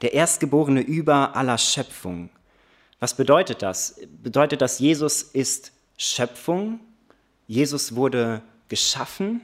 Der 0.01 0.15
Erstgeborene 0.15 0.81
über 0.81 1.37
aller 1.37 1.59
Schöpfung. 1.59 2.31
Was 3.01 3.15
bedeutet 3.15 3.63
das? 3.63 4.01
Bedeutet 4.23 4.61
das, 4.61 4.79
Jesus 4.79 5.23
ist 5.23 5.73
Schöpfung? 5.97 6.81
Jesus 7.47 7.95
wurde 7.95 8.43
geschaffen? 8.69 9.41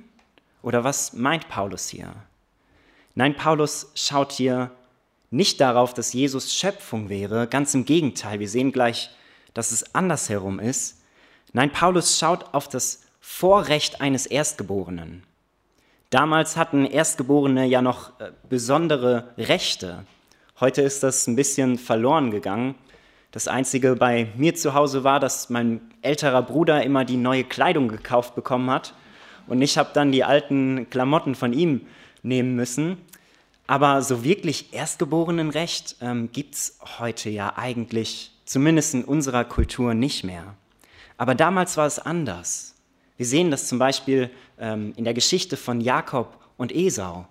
Oder 0.63 0.83
was 0.83 1.13
meint 1.13 1.49
Paulus 1.49 1.89
hier? 1.89 2.15
Nein, 3.15 3.37
Paulus 3.37 3.91
schaut 3.95 4.33
hier 4.33 4.71
nicht 5.31 5.61
darauf, 5.61 5.95
dass 5.95 6.13
Jesus 6.13 6.55
Schöpfung 6.55 7.09
wäre, 7.09 7.47
ganz 7.47 7.75
im 7.75 7.85
Gegenteil, 7.85 8.41
wir 8.41 8.49
sehen 8.49 8.73
gleich, 8.73 9.11
dass 9.53 9.73
es 9.73 9.95
andersherum 9.95 10.59
ist. 10.59 11.03
Nein, 11.53 11.71
Paulus 11.71 12.19
schaut 12.19 12.55
auf 12.55 12.69
das 12.69 13.03
Vorrecht 13.21 14.01
eines 14.01 14.27
Erstgeborenen. 14.27 15.23
Damals 16.11 16.57
hatten 16.57 16.85
Erstgeborene 16.85 17.67
ja 17.67 17.83
noch 17.83 18.21
äh, 18.21 18.31
besondere 18.49 19.33
Rechte. 19.39 20.05
Heute 20.61 20.83
ist 20.83 21.03
das 21.03 21.27
ein 21.27 21.35
bisschen 21.37 21.79
verloren 21.79 22.31
gegangen. 22.31 22.75
Das 23.35 23.49
Einzige 23.49 23.97
bei 23.97 24.29
mir 24.37 24.55
zu 24.55 24.75
Hause 24.75 25.03
war, 25.03 25.19
dass 25.19 25.51
mein 25.51 25.81
älterer 26.03 26.41
Bruder 26.41 26.85
immer 26.85 27.05
die 27.05 27.17
neue 27.17 27.43
Kleidung 27.43 27.89
gekauft 27.89 28.37
bekommen 28.37 28.71
hat 28.71 28.95
und 29.49 29.61
ich 29.61 29.77
habe 29.77 29.91
dann 29.93 30.13
die 30.13 30.23
alten 30.23 30.89
Klamotten 30.89 31.35
von 31.35 31.53
ihm 31.53 31.81
nehmen 32.23 32.55
müssen. 32.55 32.97
Aber 33.67 34.03
so 34.03 34.23
wirklich 34.23 34.73
Erstgeborenenrecht 34.73 35.97
ähm, 36.01 36.31
gibt 36.31 36.55
es 36.55 36.79
heute 37.01 37.29
ja 37.29 37.55
eigentlich, 37.57 38.31
zumindest 38.45 38.95
in 38.95 39.05
unserer 39.05 39.45
Kultur, 39.45 39.95
nicht 39.95 40.23
mehr. 40.23 40.55
Aber 41.19 41.35
damals 41.35 41.77
war 41.77 41.87
es 41.89 41.99
anders. 41.99 42.77
Wir 43.17 43.27
sehen 43.27 43.51
das 43.51 43.67
zum 43.67 43.81
Beispiel 43.81 44.31
ähm, 44.61 44.93
in 44.95 45.03
der 45.03 45.15
Geschichte 45.15 45.57
von 45.57 45.81
Jakob 45.81 46.39
und 46.57 46.71
Esau. 46.71 47.27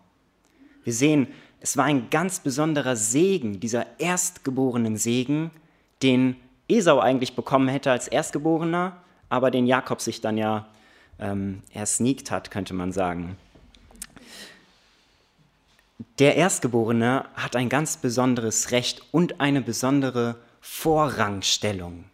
Wir 0.84 0.92
sehen, 0.92 1.28
es 1.62 1.78
war 1.78 1.86
ein 1.86 2.10
ganz 2.10 2.42
besonderer 2.42 2.98
Segen, 2.98 3.62
dieser 3.62 3.86
erstgeborenen 4.02 4.98
Segen, 4.98 5.50
den 6.04 6.36
Esau 6.68 7.00
eigentlich 7.00 7.36
bekommen 7.36 7.68
hätte 7.68 7.92
als 7.92 8.08
Erstgeborener, 8.08 8.98
aber 9.30 9.52
den 9.52 9.66
Jakob 9.66 10.02
sich 10.02 10.22
dann 10.22 10.38
ja 10.38 10.68
ähm, 11.20 11.64
ersneakt 11.74 12.32
hat, 12.32 12.52
könnte 12.52 12.74
man 12.74 12.92
sagen. 12.92 13.38
Der 16.20 16.36
Erstgeborene 16.36 17.26
hat 17.34 17.56
ein 17.56 17.70
ganz 17.70 17.98
besonderes 17.98 18.72
Recht 18.72 19.02
und 19.12 19.40
eine 19.42 19.62
besondere 19.62 20.36
Vorrangstellung. 20.62 22.06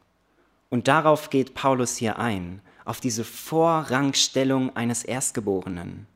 Und 0.70 0.88
darauf 0.88 1.30
geht 1.30 1.54
Paulus 1.54 1.98
hier 1.98 2.20
ein, 2.20 2.62
auf 2.86 3.00
diese 3.00 3.24
Vorrangstellung 3.24 4.76
eines 4.76 5.04
Erstgeborenen. 5.04 6.08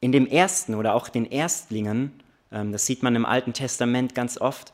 In 0.00 0.12
dem 0.12 0.26
Ersten 0.26 0.74
oder 0.74 0.94
auch 0.94 1.08
den 1.08 1.26
Erstlingen, 1.26 2.12
ähm, 2.50 2.72
das 2.72 2.86
sieht 2.86 3.02
man 3.02 3.14
im 3.14 3.26
Alten 3.26 3.52
Testament 3.52 4.14
ganz 4.14 4.40
oft, 4.40 4.72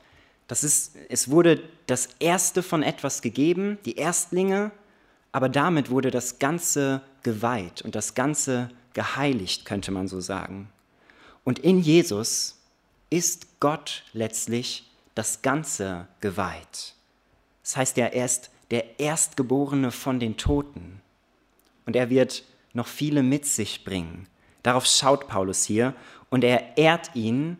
das 0.50 0.64
ist, 0.64 0.96
es 1.08 1.30
wurde 1.30 1.62
das 1.86 2.08
Erste 2.18 2.64
von 2.64 2.82
etwas 2.82 3.22
gegeben, 3.22 3.78
die 3.84 3.94
Erstlinge, 3.94 4.72
aber 5.30 5.48
damit 5.48 5.90
wurde 5.90 6.10
das 6.10 6.40
Ganze 6.40 7.02
geweiht 7.22 7.82
und 7.82 7.94
das 7.94 8.16
Ganze 8.16 8.68
geheiligt, 8.92 9.64
könnte 9.64 9.92
man 9.92 10.08
so 10.08 10.20
sagen. 10.20 10.68
Und 11.44 11.60
in 11.60 11.78
Jesus 11.78 12.58
ist 13.10 13.60
Gott 13.60 14.02
letztlich 14.12 14.90
das 15.14 15.40
Ganze 15.42 16.08
geweiht. 16.20 16.96
Das 17.62 17.76
heißt 17.76 17.96
ja, 17.96 18.06
er 18.06 18.24
ist 18.24 18.50
der 18.72 18.98
Erstgeborene 18.98 19.92
von 19.92 20.18
den 20.18 20.36
Toten. 20.36 21.00
Und 21.86 21.94
er 21.94 22.10
wird 22.10 22.42
noch 22.72 22.88
viele 22.88 23.22
mit 23.22 23.46
sich 23.46 23.84
bringen. 23.84 24.26
Darauf 24.64 24.84
schaut 24.86 25.28
Paulus 25.28 25.62
hier 25.62 25.94
und 26.28 26.42
er 26.42 26.76
ehrt 26.76 27.14
ihn 27.14 27.56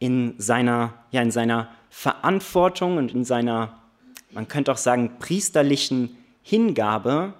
in 0.00 0.34
seiner, 0.38 0.94
ja, 1.12 1.22
in 1.22 1.30
seiner 1.30 1.68
Verantwortung 1.94 2.96
und 2.96 3.12
in 3.12 3.22
seiner, 3.22 3.78
man 4.30 4.48
könnte 4.48 4.72
auch 4.72 4.78
sagen, 4.78 5.18
priesterlichen 5.18 6.16
Hingabe. 6.42 7.34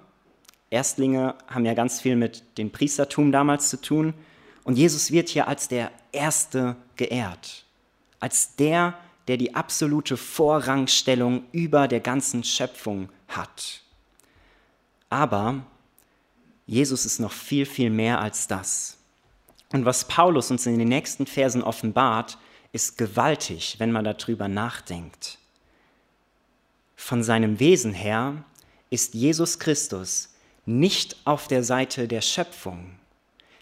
Erstlinge 0.69 1.33
haben 1.47 1.65
ja 1.65 1.73
ganz 1.73 1.99
viel 1.99 2.15
mit 2.15 2.43
dem 2.59 2.71
Priestertum 2.71 3.31
damals 3.31 3.69
zu 3.69 3.81
tun. 3.81 4.13
Und 4.63 4.77
Jesus 4.77 5.11
wird 5.11 5.27
hier 5.29 5.47
als 5.47 5.67
der 5.67 5.91
Erste 6.11 6.75
geehrt, 6.97 7.65
als 8.19 8.55
der, 8.55 8.93
der 9.27 9.37
die 9.37 9.55
absolute 9.55 10.17
Vorrangstellung 10.17 11.43
über 11.51 11.87
der 11.87 11.99
ganzen 11.99 12.43
Schöpfung 12.43 13.09
hat. 13.27 13.81
Aber 15.09 15.65
Jesus 16.67 17.05
ist 17.07 17.19
noch 17.19 17.31
viel, 17.31 17.65
viel 17.65 17.89
mehr 17.89 18.21
als 18.21 18.47
das. 18.47 18.97
Und 19.73 19.85
was 19.85 20.07
Paulus 20.07 20.51
uns 20.51 20.67
in 20.67 20.77
den 20.77 20.87
nächsten 20.87 21.25
Versen 21.25 21.63
offenbart, 21.63 22.37
ist 22.73 22.97
gewaltig, 22.97 23.75
wenn 23.77 23.91
man 23.91 24.03
darüber 24.03 24.49
nachdenkt. 24.49 25.37
Von 26.97 27.23
seinem 27.23 27.59
Wesen 27.59 27.93
her 27.93 28.43
ist 28.89 29.13
Jesus 29.13 29.59
Christus 29.59 30.29
nicht 30.65 31.15
auf 31.25 31.47
der 31.47 31.63
Seite 31.63 32.07
der 32.07 32.21
Schöpfung, 32.21 32.91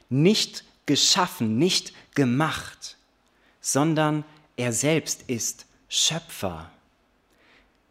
nicht 0.10 0.64
geschaffen, 0.86 1.58
nicht 1.58 1.94
gemacht, 2.16 2.98
sondern 3.60 4.24
er 4.58 4.74
selbst 4.74 5.24
ist 5.28 5.66
Schöpfer. 5.90 6.72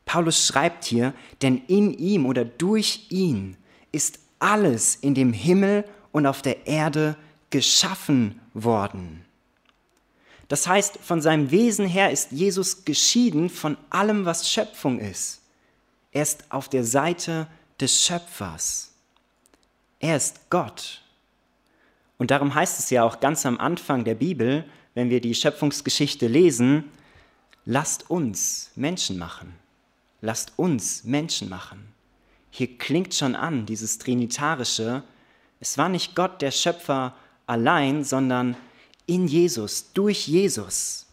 Paulus 0.05 0.47
schreibt 0.47 0.85
hier, 0.85 1.15
denn 1.43 1.63
in 1.67 1.93
ihm 1.97 2.27
oder 2.27 2.45
durch 2.45 3.07
ihn 3.11 3.57
ist 3.93 4.19
alles 4.39 4.97
in 4.97 5.15
dem 5.15 5.33
Himmel 5.33 5.85
und 6.13 6.27
auf 6.27 6.43
der 6.43 6.67
Erde 6.67 7.17
geschaffen 7.51 8.41
worden. 8.55 9.25
Das 10.51 10.67
heißt, 10.67 10.99
von 11.01 11.23
seinem 11.23 11.53
Wesen 11.53 11.87
her 11.87 12.11
ist 12.11 12.33
Jesus 12.33 12.85
geschieden 12.85 13.51
von 13.51 13.77
allem, 13.89 14.25
was 14.25 14.51
Schöpfung 14.51 14.99
ist. 14.99 15.43
Er 16.11 16.23
ist 16.23 16.43
auf 16.49 16.69
der 16.69 16.83
Seite 16.83 17.47
des 17.79 18.05
Schöpfers. 18.05 18.91
Er 20.01 20.17
ist 20.17 20.51
Gott. 20.51 21.03
Und 22.19 22.33
darum 22.33 22.53
heißt 22.53 22.81
es 22.81 22.91
ja 22.91 23.05
auch 23.05 23.21
ganz 23.21 23.47
am 23.47 23.61
Anfang 23.61 24.03
der 24.03 24.17
Bibel, 24.17 24.65
wenn 24.95 25.09
wir 25.09 25.21
die 25.21 25.37
Schöpfungsgeschichte 25.37 26.27
lesen, 26.27 26.91
lasst 27.65 28.11
uns 28.11 28.73
Menschen 28.75 29.19
machen. 29.19 29.55
Lasst 30.21 30.55
uns 30.57 31.05
Menschen 31.05 31.49
machen. 31.49 31.95
Hier 32.51 32.77
klingt 32.77 33.15
schon 33.15 33.37
an, 33.37 33.67
dieses 33.67 33.99
Trinitarische. 33.99 35.05
Es 35.61 35.79
war 35.79 35.89
nicht 35.89 36.17
Gott 36.17 36.43
der 36.43 36.51
Schöpfer 36.51 37.15
allein, 37.47 38.03
sondern 38.03 38.57
in 39.07 39.27
Jesus, 39.27 39.93
durch 39.93 40.29
Jesus 40.29 41.07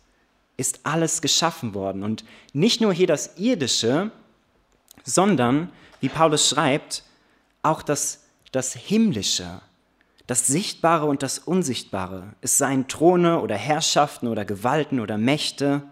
ist 0.57 0.79
alles 0.83 1.21
geschaffen 1.21 1.73
worden. 1.73 2.03
Und 2.03 2.25
nicht 2.53 2.81
nur 2.81 2.93
hier 2.93 3.07
das 3.07 3.37
Irdische, 3.37 4.11
sondern, 5.03 5.69
wie 6.01 6.09
Paulus 6.09 6.49
schreibt, 6.49 7.03
auch 7.61 7.81
das, 7.81 8.23
das 8.51 8.73
Himmlische, 8.73 9.61
das 10.25 10.47
Sichtbare 10.47 11.05
und 11.05 11.23
das 11.23 11.39
Unsichtbare. 11.39 12.33
Es 12.41 12.57
seien 12.57 12.87
Throne 12.87 13.39
oder 13.39 13.55
Herrschaften 13.55 14.27
oder 14.27 14.45
Gewalten 14.45 14.99
oder 14.99 15.17
Mächte. 15.17 15.83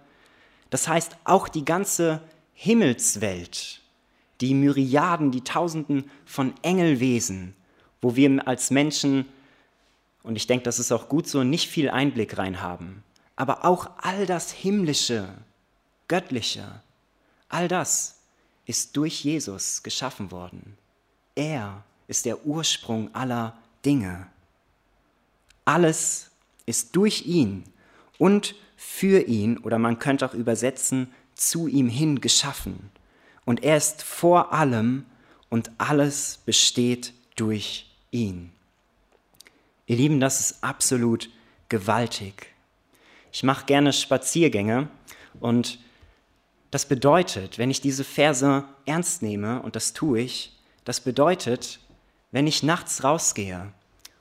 Das 0.69 0.87
heißt, 0.87 1.15
auch 1.23 1.47
die 1.47 1.63
ganze 1.63 2.21
Himmelswelt, 2.53 3.81
die 4.41 4.53
Myriaden, 4.53 5.31
die 5.31 5.43
Tausenden 5.43 6.09
von 6.25 6.53
Engelwesen, 6.63 7.55
wo 8.01 8.15
wir 8.15 8.47
als 8.47 8.71
Menschen 8.71 9.25
und 10.25 10.35
ich 10.35 10.47
denke, 10.47 10.63
das 10.63 10.79
ist 10.79 10.91
auch 10.91 11.07
gut 11.07 11.27
so, 11.27 11.43
nicht 11.43 11.69
viel 11.69 11.89
Einblick 11.89 12.37
rein 12.39 12.61
haben. 12.61 13.03
Aber 13.35 13.63
auch 13.63 13.91
all 13.97 14.25
das 14.25 14.51
Himmlische, 14.51 15.27
Göttliche, 16.07 16.81
all 17.47 17.67
das 17.67 18.21
ist 18.65 18.97
durch 18.97 19.23
Jesus 19.23 19.83
geschaffen 19.83 20.31
worden. 20.31 20.77
Er 21.35 21.83
ist 22.07 22.25
der 22.25 22.45
Ursprung 22.45 23.13
aller 23.13 23.55
Dinge. 23.85 24.27
Alles 25.63 26.31
ist 26.65 26.95
durch 26.95 27.27
ihn 27.27 27.63
und 28.17 28.55
für 28.77 29.27
ihn, 29.27 29.59
oder 29.59 29.77
man 29.77 29.99
könnte 29.99 30.25
auch 30.25 30.33
übersetzen, 30.33 31.13
zu 31.35 31.67
ihm 31.67 31.87
hin 31.87 32.19
geschaffen. 32.19 32.89
Und 33.45 33.63
er 33.63 33.77
ist 33.77 34.01
vor 34.01 34.53
allem 34.53 35.05
und 35.49 35.69
alles 35.77 36.39
besteht 36.45 37.13
durch 37.35 37.91
ihn. 38.09 38.54
Ihr 39.87 39.97
Lieben, 39.97 40.19
das 40.19 40.39
ist 40.39 40.63
absolut 40.63 41.29
gewaltig. 41.69 42.47
Ich 43.31 43.43
mache 43.43 43.65
gerne 43.65 43.93
Spaziergänge 43.93 44.89
und 45.39 45.79
das 46.71 46.87
bedeutet, 46.87 47.57
wenn 47.57 47.69
ich 47.69 47.81
diese 47.81 48.03
Verse 48.03 48.63
ernst 48.85 49.21
nehme, 49.21 49.61
und 49.61 49.75
das 49.75 49.93
tue 49.93 50.21
ich, 50.21 50.57
das 50.85 50.99
bedeutet, 50.99 51.79
wenn 52.31 52.47
ich 52.47 52.63
nachts 52.63 53.03
rausgehe 53.03 53.71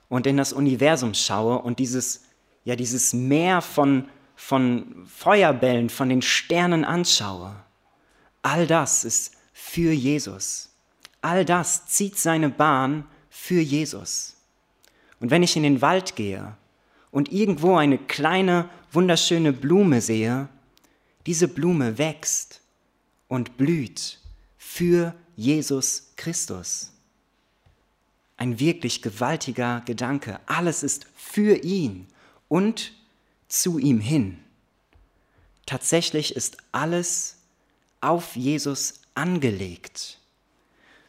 und 0.07 0.27
in 0.27 0.37
das 0.37 0.53
Universum 0.53 1.13
schaue 1.13 1.59
und 1.59 1.79
dieses, 1.79 2.23
ja, 2.63 2.75
dieses 2.75 3.13
Meer 3.13 3.61
von, 3.61 4.07
von 4.35 5.05
Feuerbällen, 5.07 5.89
von 5.89 6.09
den 6.09 6.21
Sternen 6.21 6.85
anschaue, 6.85 7.55
all 8.41 8.67
das 8.67 9.03
ist 9.03 9.35
für 9.51 9.91
Jesus. 9.91 10.69
All 11.21 11.43
das 11.43 11.87
zieht 11.87 12.19
seine 12.19 12.49
Bahn 12.49 13.05
für 13.29 13.59
Jesus. 13.59 14.34
Und 15.19 15.31
wenn 15.31 15.43
ich 15.43 15.55
in 15.55 15.63
den 15.63 15.81
Wald 15.81 16.15
gehe 16.15 16.55
und 17.11 17.31
irgendwo 17.31 17.75
eine 17.75 17.97
kleine, 17.97 18.69
wunderschöne 18.91 19.53
Blume 19.53 20.01
sehe, 20.01 20.49
diese 21.25 21.47
Blume 21.47 21.97
wächst 21.97 22.61
und 23.27 23.57
blüht 23.57 24.19
für 24.57 25.15
Jesus 25.35 26.13
Christus. 26.15 26.91
Ein 28.37 28.59
wirklich 28.59 29.01
gewaltiger 29.01 29.81
Gedanke. 29.85 30.39
Alles 30.45 30.83
ist 30.83 31.07
für 31.15 31.63
ihn 31.63 32.07
und 32.47 32.93
zu 33.47 33.79
ihm 33.79 33.99
hin. 33.99 34.39
Tatsächlich 35.65 36.35
ist 36.35 36.57
alles 36.71 37.37
auf 38.01 38.35
Jesus 38.35 39.01
angelegt. 39.15 40.19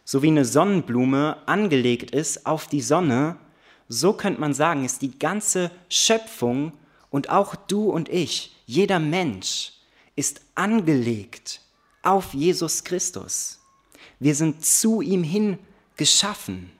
So 0.04 0.22
wie 0.22 0.28
eine 0.28 0.44
Sonnenblume 0.44 1.42
angelegt 1.46 2.12
ist 2.12 2.46
auf 2.46 2.68
die 2.68 2.80
Sonne, 2.80 3.36
so 3.88 4.12
könnte 4.12 4.40
man 4.40 4.55
sagen, 4.55 4.85
ist 4.85 5.02
die 5.02 5.19
ganze 5.19 5.71
Schöpfung 5.88 6.73
und 7.11 7.31
auch 7.31 7.55
du 7.55 7.90
und 7.90 8.09
ich, 8.09 8.57
jeder 8.66 8.99
Mensch, 8.99 9.73
ist 10.16 10.40
angelegt 10.55 11.61
auf 12.02 12.35
Jesus 12.35 12.85
Christus. 12.85 13.61
Wir 14.19 14.35
sind 14.35 14.64
zu 14.64 15.02
ihm 15.02 15.23
hin 15.23 15.59
geschaffen. 15.97 16.73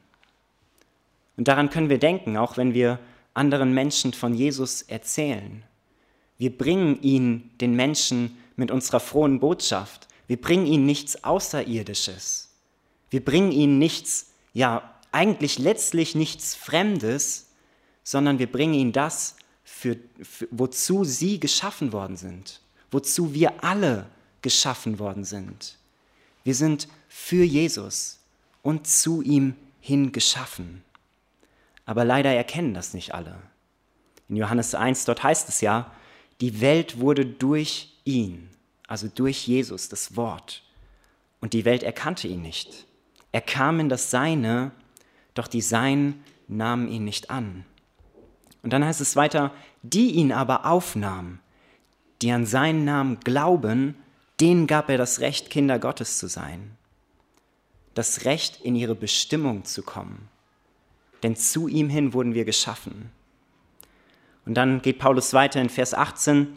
Und 1.37 1.49
daran 1.49 1.71
können 1.71 1.91
wir 1.91 1.99
denken, 1.99 2.37
auch 2.37 2.57
wenn 2.57 2.75
wir 2.75 2.99
anderen 3.35 3.75
Menschen 3.75 4.15
von 4.15 4.35
Jesus 4.35 4.83
erzählen. 4.83 5.63
Wir 6.39 6.57
bringen 6.57 7.01
ihn, 7.03 7.51
den 7.61 7.75
Menschen, 7.75 8.37
mit 8.57 8.71
unserer 8.71 9.01
frohen 9.01 9.39
Botschaft. 9.39 10.09
Wir 10.27 10.41
bringen 10.41 10.67
ihnen 10.67 10.87
nichts 10.87 11.25
Außerirdisches. 11.25 12.51
Wir 13.11 13.25
bringen 13.25 13.53
ihnen 13.53 13.79
nichts, 13.79 14.33
ja, 14.55 14.96
eigentlich 15.17 15.59
letztlich 15.59 16.15
nichts 16.15 16.55
Fremdes, 16.55 17.47
sondern 18.05 18.39
wir 18.39 18.53
bringen 18.53 18.75
ihnen 18.75 18.93
das, 18.93 19.37
für, 19.65 19.97
für, 20.23 20.47
wozu 20.51 21.05
sie 21.05 21.41
geschaffen 21.41 21.93
worden 21.93 22.19
sind, 22.19 22.61
wozu 22.91 23.33
wir 23.33 23.65
alle 23.65 24.07
geschaffen 24.43 24.99
worden 24.99 25.25
sind. 25.25 25.79
Wir 26.45 26.55
sind 26.55 26.87
für 27.09 27.43
Jesus 27.43 28.19
und 28.63 28.87
zu 28.87 29.23
ihm 29.23 29.55
hin 29.81 30.13
geschaffen. 30.13 30.85
Aber 31.87 32.05
leider 32.05 32.33
erkennen 32.33 32.75
das 32.75 32.93
nicht 32.93 33.15
alle. 33.15 33.39
In 34.29 34.37
Johannes 34.37 34.75
1, 34.75 35.07
dort 35.07 35.23
heißt 35.23 35.49
es 35.49 35.63
ja, 35.63 35.93
die 36.43 36.61
Welt 36.61 37.01
wurde 37.01 37.25
durch 37.25 37.97
ihn, 38.05 38.51
also 38.87 39.09
durch 39.09 39.47
Jesus, 39.47 39.89
das 39.89 40.15
Wort. 40.15 40.63
Und 41.41 41.55
die 41.55 41.65
Welt 41.65 41.83
erkannte 41.83 42.29
ihn 42.29 42.43
nicht. 42.43 42.85
Er 43.33 43.41
kam 43.41 43.81
in 43.81 43.89
das 43.89 44.11
Seine, 44.11 44.73
doch 45.39 45.49
die 45.49 45.61
Seinen 45.61 46.23
nahmen 46.49 46.89
ihn 46.89 47.05
nicht 47.05 47.31
an. 47.31 47.65
Und 48.63 48.73
dann 48.73 48.85
heißt 48.85 49.01
es 49.01 49.17
weiter, 49.17 49.53
die 49.83 50.13
ihn 50.13 50.33
aber 50.33 50.67
aufnahmen, 50.67 51.41
die 52.23 52.33
an 52.33 52.47
seinen 52.47 52.85
Namen 52.85 53.21
glauben, 53.21 53.95
denen 54.41 54.67
gab 54.67 54.91
er 54.91 54.99
das 54.99 55.21
Recht, 55.21 55.51
Kinder 55.51 55.79
Gottes 55.79 56.19
zu 56.19 56.27
sein. 56.27 56.73
Das 57.95 58.25
Recht, 58.25 58.61
in 58.63 58.75
ihre 58.75 58.95
Bestimmung 58.95 59.65
zu 59.65 59.83
kommen 59.83 60.29
denn 61.23 61.37
zu 61.37 61.69
ihm 61.69 61.89
hin 61.89 62.13
wurden 62.13 62.35
wir 62.35 62.45
geschaffen. 62.45 63.11
Und 64.45 64.55
dann 64.55 64.81
geht 64.81 64.99
Paulus 64.99 65.33
weiter 65.33 65.61
in 65.61 65.69
Vers 65.69 65.95
18, 65.95 66.57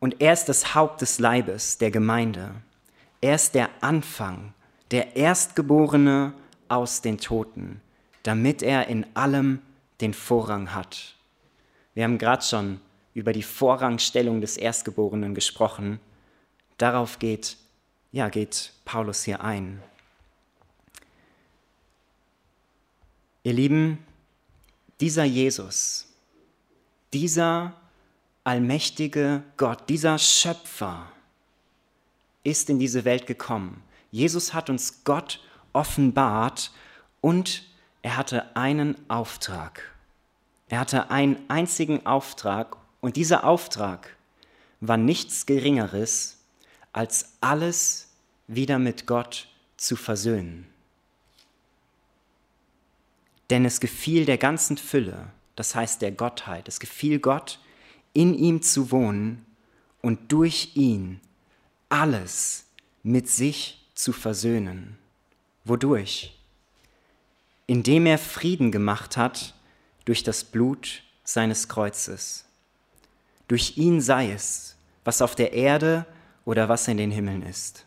und 0.00 0.20
er 0.20 0.32
ist 0.32 0.46
das 0.46 0.74
Haupt 0.74 1.02
des 1.02 1.18
Leibes, 1.18 1.76
der 1.76 1.90
Gemeinde. 1.90 2.52
Er 3.20 3.34
ist 3.34 3.54
der 3.54 3.68
Anfang, 3.80 4.54
der 4.90 5.14
Erstgeborene 5.14 6.32
aus 6.70 7.02
den 7.02 7.18
Toten, 7.18 7.80
damit 8.22 8.62
er 8.62 8.86
in 8.88 9.04
allem 9.14 9.60
den 10.00 10.14
Vorrang 10.14 10.74
hat. 10.74 11.14
Wir 11.94 12.04
haben 12.04 12.18
gerade 12.18 12.42
schon 12.42 12.80
über 13.14 13.32
die 13.32 13.42
Vorrangstellung 13.42 14.40
des 14.40 14.56
Erstgeborenen 14.56 15.34
gesprochen. 15.34 16.00
Darauf 16.78 17.18
geht, 17.18 17.56
ja, 18.12 18.28
geht 18.28 18.72
Paulus 18.84 19.24
hier 19.24 19.42
ein. 19.42 19.82
Ihr 23.42 23.54
Lieben, 23.54 23.98
dieser 25.00 25.24
Jesus, 25.24 26.06
dieser 27.12 27.74
allmächtige 28.44 29.42
Gott, 29.56 29.88
dieser 29.88 30.18
Schöpfer 30.18 31.10
ist 32.44 32.70
in 32.70 32.78
diese 32.78 33.04
Welt 33.04 33.26
gekommen. 33.26 33.82
Jesus 34.10 34.54
hat 34.54 34.70
uns 34.70 35.04
Gott 35.04 35.40
offenbart 35.72 36.72
und 37.20 37.64
er 38.02 38.16
hatte 38.16 38.56
einen 38.56 38.96
Auftrag. 39.08 39.94
Er 40.68 40.80
hatte 40.80 41.10
einen 41.10 41.36
einzigen 41.48 42.06
Auftrag 42.06 42.76
und 43.00 43.16
dieser 43.16 43.44
Auftrag 43.44 44.16
war 44.80 44.96
nichts 44.96 45.46
Geringeres, 45.46 46.38
als 46.92 47.36
alles 47.40 48.08
wieder 48.46 48.78
mit 48.78 49.06
Gott 49.06 49.48
zu 49.76 49.96
versöhnen. 49.96 50.66
Denn 53.50 53.64
es 53.64 53.80
gefiel 53.80 54.26
der 54.26 54.38
ganzen 54.38 54.76
Fülle, 54.76 55.32
das 55.56 55.74
heißt 55.74 56.02
der 56.02 56.12
Gottheit, 56.12 56.68
es 56.68 56.78
gefiel 56.80 57.18
Gott, 57.18 57.58
in 58.12 58.34
ihm 58.34 58.62
zu 58.62 58.90
wohnen 58.90 59.44
und 60.02 60.32
durch 60.32 60.70
ihn 60.74 61.20
alles 61.88 62.66
mit 63.02 63.28
sich 63.28 63.86
zu 63.94 64.12
versöhnen. 64.12 64.99
Wodurch? 65.64 66.36
Indem 67.66 68.06
er 68.06 68.18
Frieden 68.18 68.72
gemacht 68.72 69.16
hat 69.16 69.54
durch 70.04 70.22
das 70.22 70.44
Blut 70.44 71.02
seines 71.24 71.68
Kreuzes. 71.68 72.44
Durch 73.48 73.76
ihn 73.76 74.00
sei 74.00 74.32
es, 74.32 74.76
was 75.04 75.22
auf 75.22 75.34
der 75.34 75.52
Erde 75.52 76.06
oder 76.44 76.68
was 76.68 76.88
in 76.88 76.96
den 76.96 77.10
Himmeln 77.10 77.42
ist. 77.42 77.84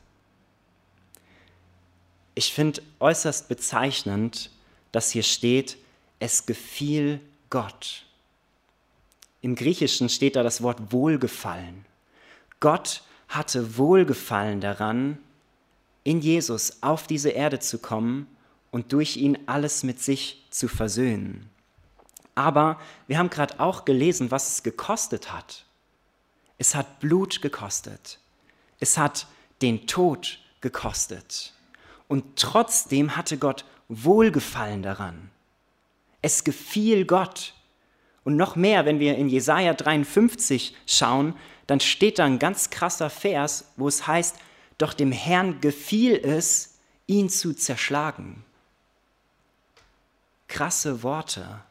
Ich 2.36 2.54
finde 2.54 2.82
äußerst 3.00 3.48
bezeichnend, 3.48 4.50
dass 4.92 5.12
hier 5.12 5.24
steht, 5.24 5.78
es 6.20 6.46
gefiel 6.46 7.20
Gott. 7.50 8.06
Im 9.42 9.56
Griechischen 9.56 10.10
steht 10.10 10.36
da 10.36 10.44
das 10.44 10.64
Wort 10.64 10.92
Wohlgefallen. 10.92 11.86
Gott 12.60 13.04
hatte 13.28 13.78
Wohlgefallen 13.78 14.62
daran, 14.62 15.18
in 16.04 16.22
Jesus 16.22 16.82
auf 16.82 17.08
diese 17.08 17.30
Erde 17.30 17.60
zu 17.60 17.80
kommen 17.80 18.28
und 18.72 18.92
durch 18.92 19.18
ihn 19.18 19.38
alles 19.46 19.84
mit 19.84 20.02
sich 20.02 20.46
zu 20.50 20.68
versöhnen. 20.68 21.50
Aber 22.36 22.80
wir 23.08 23.18
haben 23.18 23.30
gerade 23.30 23.60
auch 23.60 23.86
gelesen, 23.86 24.32
was 24.32 24.50
es 24.50 24.64
gekostet 24.64 25.32
hat. 25.32 25.66
Es 26.58 26.76
hat 26.76 27.00
Blut 27.00 27.42
gekostet. 27.42 28.20
Es 28.80 28.98
hat 28.98 29.28
den 29.62 29.88
Tod 29.88 30.40
gekostet. 30.62 31.54
Und 32.08 32.38
trotzdem 32.38 33.16
hatte 33.16 33.38
Gott 33.38 33.66
Wohlgefallen 33.90 34.82
daran. 34.82 35.30
Es 36.22 36.44
gefiel 36.44 37.06
Gott. 37.06 37.54
Und 38.24 38.38
noch 38.38 38.56
mehr, 38.56 38.86
wenn 38.86 39.00
wir 39.00 39.16
in 39.16 39.30
Jesaja 39.30 39.74
53 39.74 40.76
schauen, 40.88 41.36
dann 41.68 41.80
steht 41.80 42.20
da 42.20 42.26
ein 42.26 42.40
ganz 42.40 42.70
krasser 42.70 43.10
Vers, 43.10 43.72
wo 43.76 43.88
es 43.88 44.08
heißt: 44.08 44.38
Doch 44.78 44.94
dem 44.94 45.12
Herrn 45.12 45.62
gefiel 45.62 46.16
es, 46.16 46.78
ihn 47.08 47.30
zu 47.30 47.54
zerschlagen. 47.54 48.44
Krasse 50.48 51.04
Worte. 51.04 51.62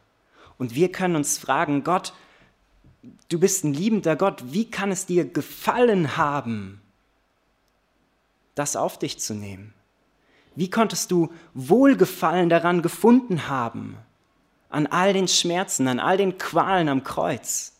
Und 0.57 0.75
wir 0.75 0.91
können 0.91 1.15
uns 1.15 1.37
fragen: 1.37 1.83
Gott, 1.83 2.13
du 3.29 3.39
bist 3.39 3.63
ein 3.63 3.73
liebender 3.73 4.15
Gott, 4.15 4.53
wie 4.53 4.69
kann 4.69 4.91
es 4.91 5.05
dir 5.05 5.25
gefallen 5.25 6.17
haben, 6.17 6.81
das 8.55 8.75
auf 8.75 8.99
dich 8.99 9.19
zu 9.19 9.33
nehmen? 9.33 9.73
Wie 10.55 10.69
konntest 10.69 11.11
du 11.11 11.33
Wohlgefallen 11.53 12.49
daran 12.49 12.81
gefunden 12.81 13.47
haben? 13.47 13.97
An 14.69 14.87
all 14.87 15.13
den 15.13 15.27
Schmerzen, 15.27 15.87
an 15.87 15.99
all 15.99 16.17
den 16.17 16.37
Qualen 16.37 16.89
am 16.89 17.03
Kreuz. 17.03 17.73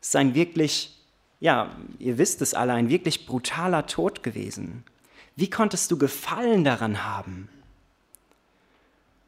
Es 0.00 0.08
ist 0.08 0.16
ein 0.16 0.34
wirklich, 0.34 0.97
ja, 1.40 1.76
ihr 1.98 2.18
wisst 2.18 2.42
es 2.42 2.54
alle, 2.54 2.72
ein 2.72 2.88
wirklich 2.88 3.26
brutaler 3.26 3.86
Tod 3.86 4.22
gewesen. 4.22 4.84
Wie 5.36 5.50
konntest 5.50 5.90
du 5.90 5.98
Gefallen 5.98 6.64
daran 6.64 7.04
haben? 7.04 7.48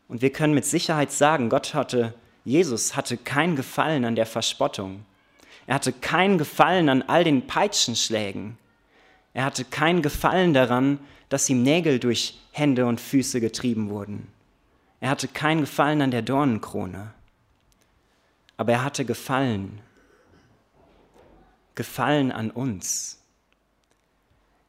Und 0.09 0.23
wir 0.23 0.33
können 0.33 0.55
mit 0.55 0.65
Sicherheit 0.65 1.13
sagen, 1.13 1.49
Gott 1.51 1.73
hatte, 1.73 2.15
Jesus 2.45 2.97
hatte 2.97 3.17
kein 3.17 3.55
Gefallen 3.55 4.05
an 4.05 4.17
der 4.17 4.27
Verspottung. 4.27 5.05
Er 5.69 5.77
hatte 5.77 5.93
kein 5.93 6.37
Gefallen 6.37 6.89
an 6.89 7.03
all 7.03 7.23
den 7.23 7.47
Peitschenschlägen. 7.47 8.59
Er 9.35 9.45
hatte 9.45 9.65
kein 9.65 10.03
Gefallen 10.03 10.53
daran, 10.53 10.99
dass 11.29 11.49
ihm 11.49 11.63
Nägel 11.63 12.01
durch 12.01 12.41
Hände 12.51 12.87
und 12.87 13.01
Füße 13.01 13.41
getrieben 13.41 13.89
wurden. 13.89 14.27
Er 14.99 15.11
hatte 15.11 15.29
kein 15.29 15.61
Gefallen 15.61 16.03
an 16.03 16.11
der 16.11 16.23
Dornenkrone. 16.23 17.13
Aber 18.57 18.73
er 18.73 18.85
hatte 18.85 19.05
Gefallen. 19.05 19.79
Gefallen 21.75 22.33
an 22.33 22.51
uns. 22.51 23.19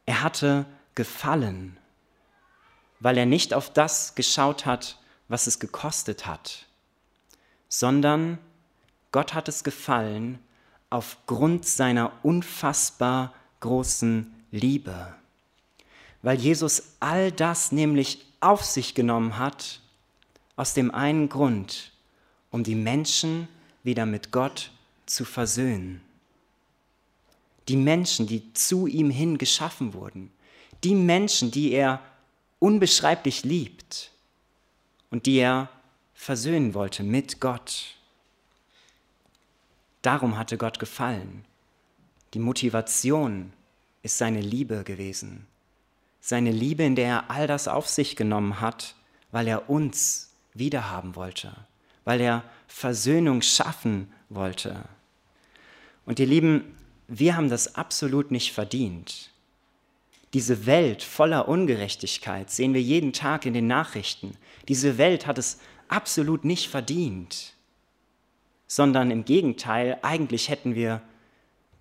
Er 0.06 0.24
hatte 0.24 0.66
Gefallen, 0.96 1.78
weil 3.00 3.18
er 3.18 3.26
nicht 3.26 3.54
auf 3.54 3.72
das 3.72 4.16
geschaut 4.16 4.66
hat, 4.66 5.00
was 5.28 5.48
es 5.48 5.60
gekostet 5.60 6.26
hat, 6.26 6.68
sondern 7.70 8.38
Gott 9.12 9.34
hat 9.34 9.48
es 9.48 9.64
gefallen 9.64 10.40
aufgrund 10.90 11.66
seiner 11.66 12.12
unfassbar 12.24 13.34
großen 13.62 14.34
Liebe. 14.52 15.16
Weil 16.22 16.38
Jesus 16.38 16.96
all 17.00 17.32
das 17.32 17.72
nämlich 17.72 18.26
auf 18.42 18.64
sich 18.64 18.94
genommen 18.94 19.38
hat, 19.38 19.80
aus 20.56 20.74
dem 20.74 20.92
einen 20.94 21.30
Grund, 21.30 21.92
um 22.52 22.64
die 22.64 22.76
Menschen 22.76 23.48
wieder 23.84 24.06
mit 24.06 24.32
Gott 24.32 24.72
zu 25.06 25.26
versöhnen. 25.26 26.02
Die 27.72 27.78
Menschen, 27.78 28.28
die 28.28 28.52
zu 28.52 28.86
ihm 28.86 29.10
hin 29.10 29.38
geschaffen 29.38 29.94
wurden, 29.94 30.30
die 30.84 30.94
Menschen, 30.94 31.52
die 31.52 31.72
er 31.72 32.02
unbeschreiblich 32.60 33.46
liebt 33.46 34.12
und 35.10 35.26
die 35.26 35.38
er 35.38 35.70
versöhnen 36.14 36.74
wollte 36.74 37.02
mit 37.02 37.40
Gott. 37.40 37.96
Darum 40.02 40.38
hatte 40.38 40.58
Gott 40.58 40.80
gefallen. 40.80 41.46
Die 42.34 42.40
Motivation 42.40 43.54
ist 44.04 44.18
seine 44.18 44.42
Liebe 44.42 44.84
gewesen. 44.84 45.48
Seine 46.20 46.52
Liebe, 46.52 46.84
in 46.84 46.98
der 46.98 47.08
er 47.08 47.32
all 47.32 47.48
das 47.48 47.70
auf 47.70 47.88
sich 47.88 48.18
genommen 48.18 48.60
hat, 48.60 48.96
weil 49.32 49.48
er 49.48 49.70
uns 49.70 50.34
wiederhaben 50.54 51.16
wollte, 51.16 51.56
weil 52.04 52.20
er 52.20 52.44
Versöhnung 52.68 53.42
schaffen 53.42 54.12
wollte. 54.28 54.84
Und 56.06 56.20
ihr 56.20 56.28
Lieben, 56.28 56.76
wir 57.14 57.36
haben 57.36 57.50
das 57.50 57.76
absolut 57.76 58.32
nicht 58.32 58.54
verdient. 58.54 59.32
Diese 60.34 60.66
Welt 60.66 61.04
voller 61.04 61.50
Ungerechtigkeit 61.50 62.50
sehen 62.50 62.74
wir 62.74 62.82
jeden 62.82 63.12
Tag 63.12 63.46
in 63.46 63.54
den 63.54 63.68
Nachrichten. 63.68 64.38
Diese 64.70 64.98
Welt 64.98 65.28
hat 65.28 65.38
es 65.38 65.60
absolut 65.90 66.46
nicht 66.46 66.70
verdient, 66.70 67.54
sondern 68.66 69.12
im 69.12 69.26
Gegenteil, 69.26 70.00
eigentlich 70.04 70.48
hätten 70.48 70.74
wir 70.74 71.02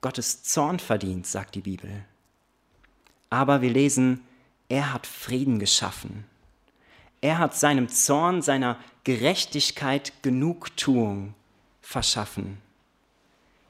Gottes 0.00 0.42
Zorn 0.42 0.80
verdient, 0.80 1.28
sagt 1.28 1.54
die 1.54 1.60
Bibel. 1.60 2.04
Aber 3.28 3.62
wir 3.62 3.70
lesen, 3.70 4.22
er 4.68 4.92
hat 4.92 5.06
Frieden 5.06 5.60
geschaffen. 5.60 6.24
Er 7.20 7.38
hat 7.38 7.54
seinem 7.54 7.88
Zorn, 7.88 8.42
seiner 8.42 8.78
Gerechtigkeit 9.04 10.12
Genugtuung 10.22 11.34
verschaffen, 11.82 12.58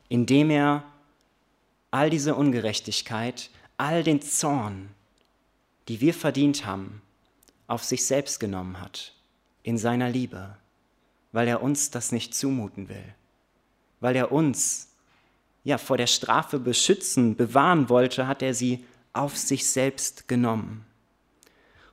indem 0.08 0.48
er 0.48 0.84
all 1.90 2.10
diese 2.10 2.34
Ungerechtigkeit 2.34 3.50
all 3.80 4.02
den 4.04 4.20
Zorn, 4.20 4.90
die 5.88 6.02
wir 6.02 6.12
verdient 6.12 6.66
haben, 6.66 7.00
auf 7.66 7.82
sich 7.82 8.04
selbst 8.04 8.38
genommen 8.38 8.78
hat, 8.78 9.14
in 9.62 9.78
seiner 9.78 10.10
Liebe, 10.10 10.54
weil 11.32 11.48
er 11.48 11.62
uns 11.62 11.90
das 11.90 12.12
nicht 12.12 12.34
zumuten 12.34 12.90
will, 12.90 13.14
weil 14.00 14.16
er 14.16 14.32
uns 14.32 14.88
ja 15.64 15.78
vor 15.78 15.96
der 15.96 16.06
Strafe 16.06 16.58
beschützen, 16.58 17.36
bewahren 17.36 17.88
wollte, 17.88 18.26
hat 18.26 18.42
er 18.42 18.52
sie 18.52 18.84
auf 19.14 19.38
sich 19.38 19.66
selbst 19.66 20.28
genommen. 20.28 20.84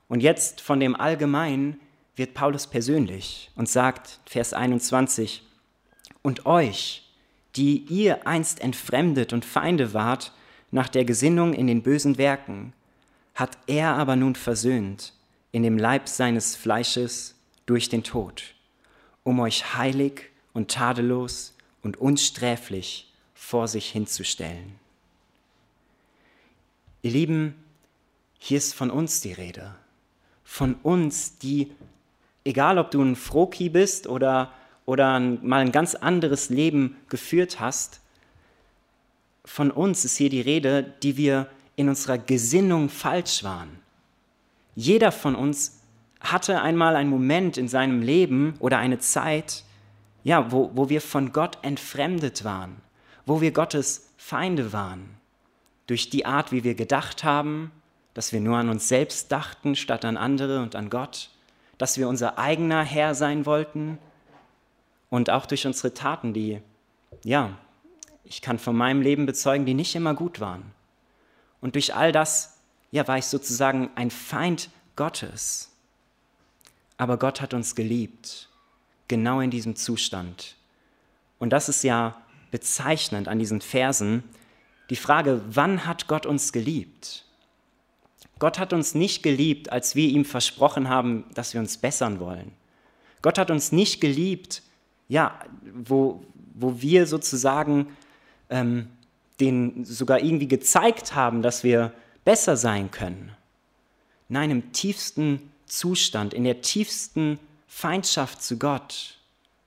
Und 0.09 0.21
jetzt 0.21 0.59
von 0.59 0.81
dem 0.81 0.95
Allgemeinen 0.95 1.79
wird 2.17 2.33
Paulus 2.33 2.67
persönlich 2.67 3.49
und 3.55 3.69
sagt, 3.69 4.19
Vers 4.25 4.51
21, 4.53 5.41
und 6.21 6.45
euch, 6.45 7.06
die 7.57 7.85
ihr 7.89 8.27
einst 8.27 8.61
entfremdet 8.61 9.33
und 9.33 9.43
Feinde 9.43 9.93
wart, 9.93 10.31
nach 10.69 10.89
der 10.89 11.05
Gesinnung 11.05 11.53
in 11.53 11.67
den 11.67 11.81
bösen 11.81 12.17
Werken, 12.17 12.73
hat 13.33 13.57
er 13.67 13.95
aber 13.95 14.15
nun 14.15 14.35
versöhnt 14.35 15.13
in 15.51 15.63
dem 15.63 15.77
Leib 15.77 16.07
seines 16.07 16.55
Fleisches 16.55 17.35
durch 17.65 17.89
den 17.89 18.03
Tod, 18.03 18.55
um 19.23 19.39
euch 19.39 19.75
heilig 19.75 20.29
und 20.53 20.69
tadellos 20.69 21.55
und 21.81 21.97
unsträflich 21.97 23.11
vor 23.33 23.67
sich 23.67 23.89
hinzustellen. 23.89 24.75
Ihr 27.01 27.11
Lieben, 27.11 27.55
hier 28.39 28.57
ist 28.57 28.73
von 28.73 28.91
uns 28.91 29.21
die 29.21 29.33
Rede. 29.33 29.75
Von 30.43 30.75
uns, 30.75 31.37
die, 31.37 31.71
egal 32.43 32.77
ob 32.77 32.91
du 32.91 33.01
ein 33.01 33.15
Froki 33.15 33.69
bist 33.69 34.07
oder, 34.07 34.51
oder 34.87 35.19
mal 35.19 35.59
ein 35.59 35.71
ganz 35.71 35.93
anderes 35.93 36.49
Leben 36.49 36.95
geführt 37.09 37.59
hast, 37.59 37.99
von 39.45 39.69
uns 39.69 40.03
ist 40.05 40.17
hier 40.17 40.29
die 40.29 40.41
Rede, 40.41 40.83
die 41.03 41.17
wir 41.17 41.47
in 41.75 41.89
unserer 41.89 42.17
Gesinnung 42.17 42.89
falsch 42.89 43.43
waren. 43.43 43.79
Jeder 44.75 45.11
von 45.11 45.35
uns 45.35 45.81
hatte 46.21 46.61
einmal 46.61 46.95
einen 46.95 47.09
Moment 47.09 47.57
in 47.57 47.67
seinem 47.67 48.01
Leben 48.01 48.55
oder 48.59 48.79
eine 48.79 48.97
Zeit, 48.97 49.63
ja, 50.23 50.51
wo, 50.51 50.71
wo 50.73 50.89
wir 50.89 51.01
von 51.01 51.31
Gott 51.33 51.57
entfremdet 51.61 52.43
waren, 52.43 52.77
wo 53.25 53.41
wir 53.41 53.51
Gottes 53.51 54.13
Feinde 54.17 54.73
waren. 54.73 55.17
Durch 55.85 56.09
die 56.09 56.25
Art, 56.25 56.51
wie 56.51 56.63
wir 56.63 56.75
gedacht 56.75 57.23
haben, 57.23 57.71
dass 58.13 58.31
wir 58.31 58.39
nur 58.39 58.57
an 58.57 58.69
uns 58.69 58.87
selbst 58.87 59.31
dachten 59.31 59.75
statt 59.75 60.05
an 60.05 60.17
andere 60.17 60.61
und 60.61 60.75
an 60.75 60.89
Gott, 60.89 61.29
dass 61.77 61.97
wir 61.97 62.07
unser 62.07 62.39
eigener 62.39 62.83
Herr 62.83 63.15
sein 63.15 63.45
wollten 63.45 63.99
und 65.09 65.29
auch 65.29 65.45
durch 65.45 65.65
unsere 65.65 65.93
Taten, 65.93 66.33
die, 66.33 66.61
ja, 67.23 67.57
ich 68.23 68.41
kann 68.41 68.59
von 68.59 68.75
meinem 68.75 69.01
Leben 69.01 69.25
bezeugen, 69.25 69.65
die 69.65 69.73
nicht 69.73 69.95
immer 69.95 70.13
gut 70.13 70.39
waren. 70.39 70.63
Und 71.61 71.75
durch 71.75 71.95
all 71.95 72.11
das, 72.11 72.59
ja, 72.91 73.07
war 73.07 73.17
ich 73.17 73.25
sozusagen 73.25 73.89
ein 73.95 74.11
Feind 74.11 74.69
Gottes. 74.95 75.71
Aber 76.97 77.17
Gott 77.17 77.41
hat 77.41 77.53
uns 77.53 77.75
geliebt, 77.75 78.49
genau 79.07 79.39
in 79.39 79.51
diesem 79.51 79.75
Zustand. 79.75 80.55
Und 81.39 81.51
das 81.51 81.69
ist 81.69 81.83
ja 81.83 82.21
bezeichnend 82.51 83.27
an 83.27 83.39
diesen 83.39 83.61
Versen. 83.61 84.23
Die 84.89 84.95
Frage, 84.95 85.41
wann 85.47 85.85
hat 85.85 86.07
Gott 86.07 86.25
uns 86.25 86.51
geliebt? 86.51 87.25
Gott 88.39 88.59
hat 88.59 88.73
uns 88.73 88.93
nicht 88.93 89.23
geliebt, 89.23 89.71
als 89.71 89.95
wir 89.95 90.09
ihm 90.09 90.25
versprochen 90.25 90.89
haben, 90.89 91.25
dass 91.33 91.53
wir 91.53 91.61
uns 91.61 91.77
bessern 91.77 92.19
wollen. 92.19 92.51
Gott 93.21 93.37
hat 93.37 93.51
uns 93.51 93.71
nicht 93.71 93.99
geliebt, 93.99 94.61
ja, 95.07 95.39
wo, 95.73 96.23
wo 96.53 96.81
wir 96.81 97.07
sozusagen 97.07 97.87
ähm, 98.49 98.87
denen 99.39 99.85
sogar 99.85 100.19
irgendwie 100.19 100.47
gezeigt 100.47 101.15
haben, 101.15 101.41
dass 101.41 101.63
wir 101.63 101.93
besser 102.25 102.57
sein 102.57 102.91
können. 102.91 103.31
Nein, 104.29 104.51
im 104.51 104.71
tiefsten 104.73 105.51
Zustand, 105.65 106.33
in 106.33 106.43
der 106.43 106.61
tiefsten 106.61 107.39
Feindschaft 107.67 108.41
zu 108.41 108.57
Gott, 108.57 109.17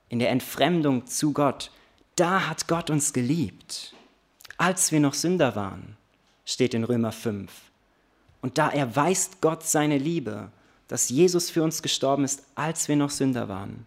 in 0.09 0.19
der 0.19 0.31
Entfremdung 0.31 1.07
zu 1.07 1.33
Gott, 1.33 1.71
da 2.17 2.49
hat 2.49 2.69
Gott 2.69 2.91
uns 2.91 3.13
geliebt, 3.13 3.95
als 4.59 4.93
wir 4.93 5.01
noch 5.01 5.15
Sünder 5.15 5.57
waren, 5.57 5.97
steht 6.45 6.75
in 6.75 6.85
Römer 6.85 7.13
5. 7.13 7.51
Und 8.43 8.59
da 8.59 8.69
erweist 8.69 9.41
Gott 9.41 9.63
seine 9.63 9.99
Liebe, 9.99 10.51
dass 10.89 11.09
Jesus 11.09 11.51
für 11.51 11.63
uns 11.63 11.83
gestorben 11.83 12.25
ist, 12.25 12.43
als 12.55 12.89
wir 12.89 12.97
noch 12.97 13.11
Sünder 13.11 13.49
waren. 13.49 13.87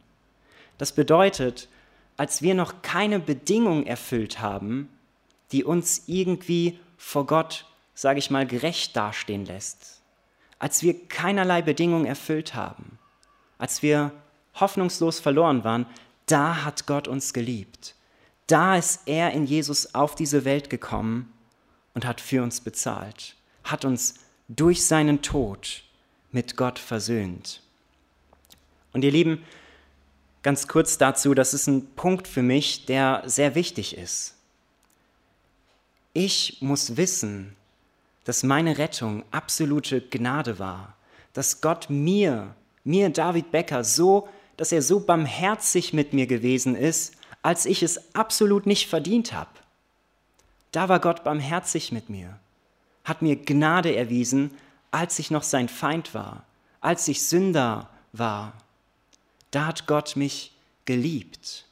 Das 0.83 0.91
bedeutet, 0.91 1.69
als 2.17 2.41
wir 2.41 2.55
noch 2.55 2.81
keine 2.81 3.21
Bedingung 3.21 3.85
erfüllt 3.85 4.41
haben, 4.41 4.89
die 5.53 5.63
uns 5.63 6.03
irgendwie 6.07 6.77
vor 6.97 7.25
Gott, 7.25 7.65
sage 7.93 8.19
ich 8.19 8.29
mal, 8.29 8.45
gerecht 8.45 8.93
dastehen 8.93 9.45
lässt. 9.45 10.01
Als 10.59 10.83
wir 10.83 11.07
keinerlei 11.07 11.61
Bedingung 11.61 12.05
erfüllt 12.05 12.53
haben, 12.53 12.99
als 13.57 13.81
wir 13.81 14.11
hoffnungslos 14.55 15.21
verloren 15.21 15.63
waren, 15.63 15.85
da 16.25 16.65
hat 16.65 16.85
Gott 16.85 17.07
uns 17.07 17.31
geliebt. 17.31 17.95
Da 18.47 18.75
ist 18.75 19.03
er 19.05 19.31
in 19.31 19.45
Jesus 19.45 19.95
auf 19.95 20.15
diese 20.15 20.43
Welt 20.43 20.69
gekommen 20.69 21.31
und 21.93 22.05
hat 22.05 22.19
für 22.19 22.43
uns 22.43 22.59
bezahlt, 22.59 23.37
hat 23.63 23.85
uns 23.85 24.15
durch 24.49 24.85
seinen 24.85 25.21
Tod 25.21 25.85
mit 26.33 26.57
Gott 26.57 26.77
versöhnt. 26.77 27.61
Und 28.91 29.05
ihr 29.05 29.11
Lieben, 29.11 29.45
ganz 30.43 30.67
kurz 30.67 30.97
dazu, 30.97 31.33
das 31.33 31.53
ist 31.53 31.67
ein 31.67 31.87
Punkt 31.95 32.27
für 32.27 32.43
mich, 32.43 32.85
der 32.85 33.23
sehr 33.25 33.55
wichtig 33.55 33.97
ist. 33.97 34.35
Ich 36.13 36.57
muss 36.61 36.95
wissen, 36.95 37.55
dass 38.25 38.43
meine 38.43 38.77
Rettung 38.77 39.23
absolute 39.31 40.01
Gnade 40.01 40.59
war, 40.59 40.95
dass 41.33 41.61
Gott 41.61 41.89
mir, 41.89 42.53
mir 42.83 43.09
David 43.09 43.51
Becker, 43.51 43.83
so, 43.83 44.29
dass 44.57 44.71
er 44.71 44.81
so 44.81 44.99
barmherzig 44.99 45.93
mit 45.93 46.13
mir 46.13 46.27
gewesen 46.27 46.75
ist, 46.75 47.15
als 47.41 47.65
ich 47.65 47.81
es 47.81 48.15
absolut 48.15 48.65
nicht 48.65 48.87
verdient 48.87 49.33
habe. 49.33 49.49
Da 50.71 50.89
war 50.89 50.99
Gott 50.99 51.23
barmherzig 51.23 51.91
mit 51.91 52.09
mir, 52.09 52.39
hat 53.03 53.21
mir 53.21 53.35
Gnade 53.35 53.95
erwiesen, 53.95 54.51
als 54.91 55.19
ich 55.19 55.31
noch 55.31 55.43
sein 55.43 55.69
Feind 55.69 56.13
war, 56.13 56.43
als 56.81 57.07
ich 57.07 57.27
Sünder 57.27 57.89
war. 58.11 58.53
Da 59.53 59.67
hat 59.67 59.85
Gott 59.85 60.15
mich 60.15 60.51
geliebt. 60.85 61.65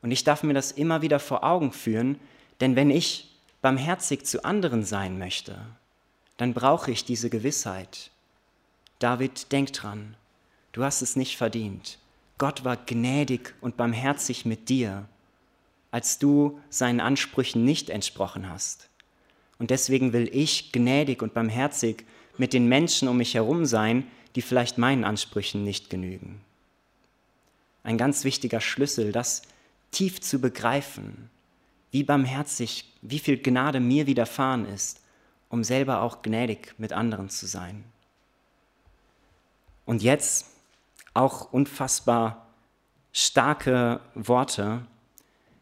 Und 0.00 0.10
ich 0.10 0.24
darf 0.24 0.42
mir 0.42 0.54
das 0.54 0.72
immer 0.72 1.02
wieder 1.02 1.20
vor 1.20 1.44
Augen 1.44 1.70
führen, 1.70 2.18
denn 2.62 2.76
wenn 2.76 2.90
ich 2.90 3.30
barmherzig 3.60 4.24
zu 4.24 4.42
anderen 4.42 4.82
sein 4.82 5.18
möchte, 5.18 5.58
dann 6.38 6.54
brauche 6.54 6.90
ich 6.90 7.04
diese 7.04 7.28
Gewissheit. 7.28 8.10
David, 9.00 9.52
denk 9.52 9.74
dran, 9.74 10.16
du 10.72 10.82
hast 10.82 11.02
es 11.02 11.14
nicht 11.14 11.36
verdient. 11.36 11.98
Gott 12.38 12.64
war 12.64 12.78
gnädig 12.78 13.54
und 13.60 13.76
barmherzig 13.76 14.46
mit 14.46 14.70
dir, 14.70 15.04
als 15.90 16.18
du 16.18 16.58
seinen 16.70 17.00
Ansprüchen 17.00 17.66
nicht 17.66 17.90
entsprochen 17.90 18.48
hast. 18.48 18.88
Und 19.58 19.70
deswegen 19.70 20.14
will 20.14 20.30
ich 20.32 20.72
gnädig 20.72 21.20
und 21.20 21.34
barmherzig 21.34 22.06
mit 22.38 22.54
den 22.54 22.66
Menschen 22.66 23.08
um 23.08 23.18
mich 23.18 23.34
herum 23.34 23.66
sein, 23.66 24.06
die 24.36 24.42
vielleicht 24.42 24.78
meinen 24.78 25.04
Ansprüchen 25.04 25.64
nicht 25.64 25.90
genügen. 25.90 26.40
Ein 27.82 27.98
ganz 27.98 28.24
wichtiger 28.24 28.60
Schlüssel, 28.60 29.12
das 29.12 29.42
tief 29.90 30.20
zu 30.20 30.40
begreifen, 30.40 31.30
wie 31.90 32.04
barmherzig, 32.04 32.90
wie 33.02 33.18
viel 33.18 33.38
Gnade 33.38 33.80
mir 33.80 34.06
widerfahren 34.06 34.66
ist, 34.66 35.00
um 35.48 35.64
selber 35.64 36.02
auch 36.02 36.22
gnädig 36.22 36.74
mit 36.78 36.92
anderen 36.92 37.28
zu 37.28 37.46
sein. 37.46 37.84
Und 39.84 40.02
jetzt 40.02 40.46
auch 41.14 41.52
unfassbar 41.52 42.46
starke 43.12 44.00
Worte. 44.14 44.86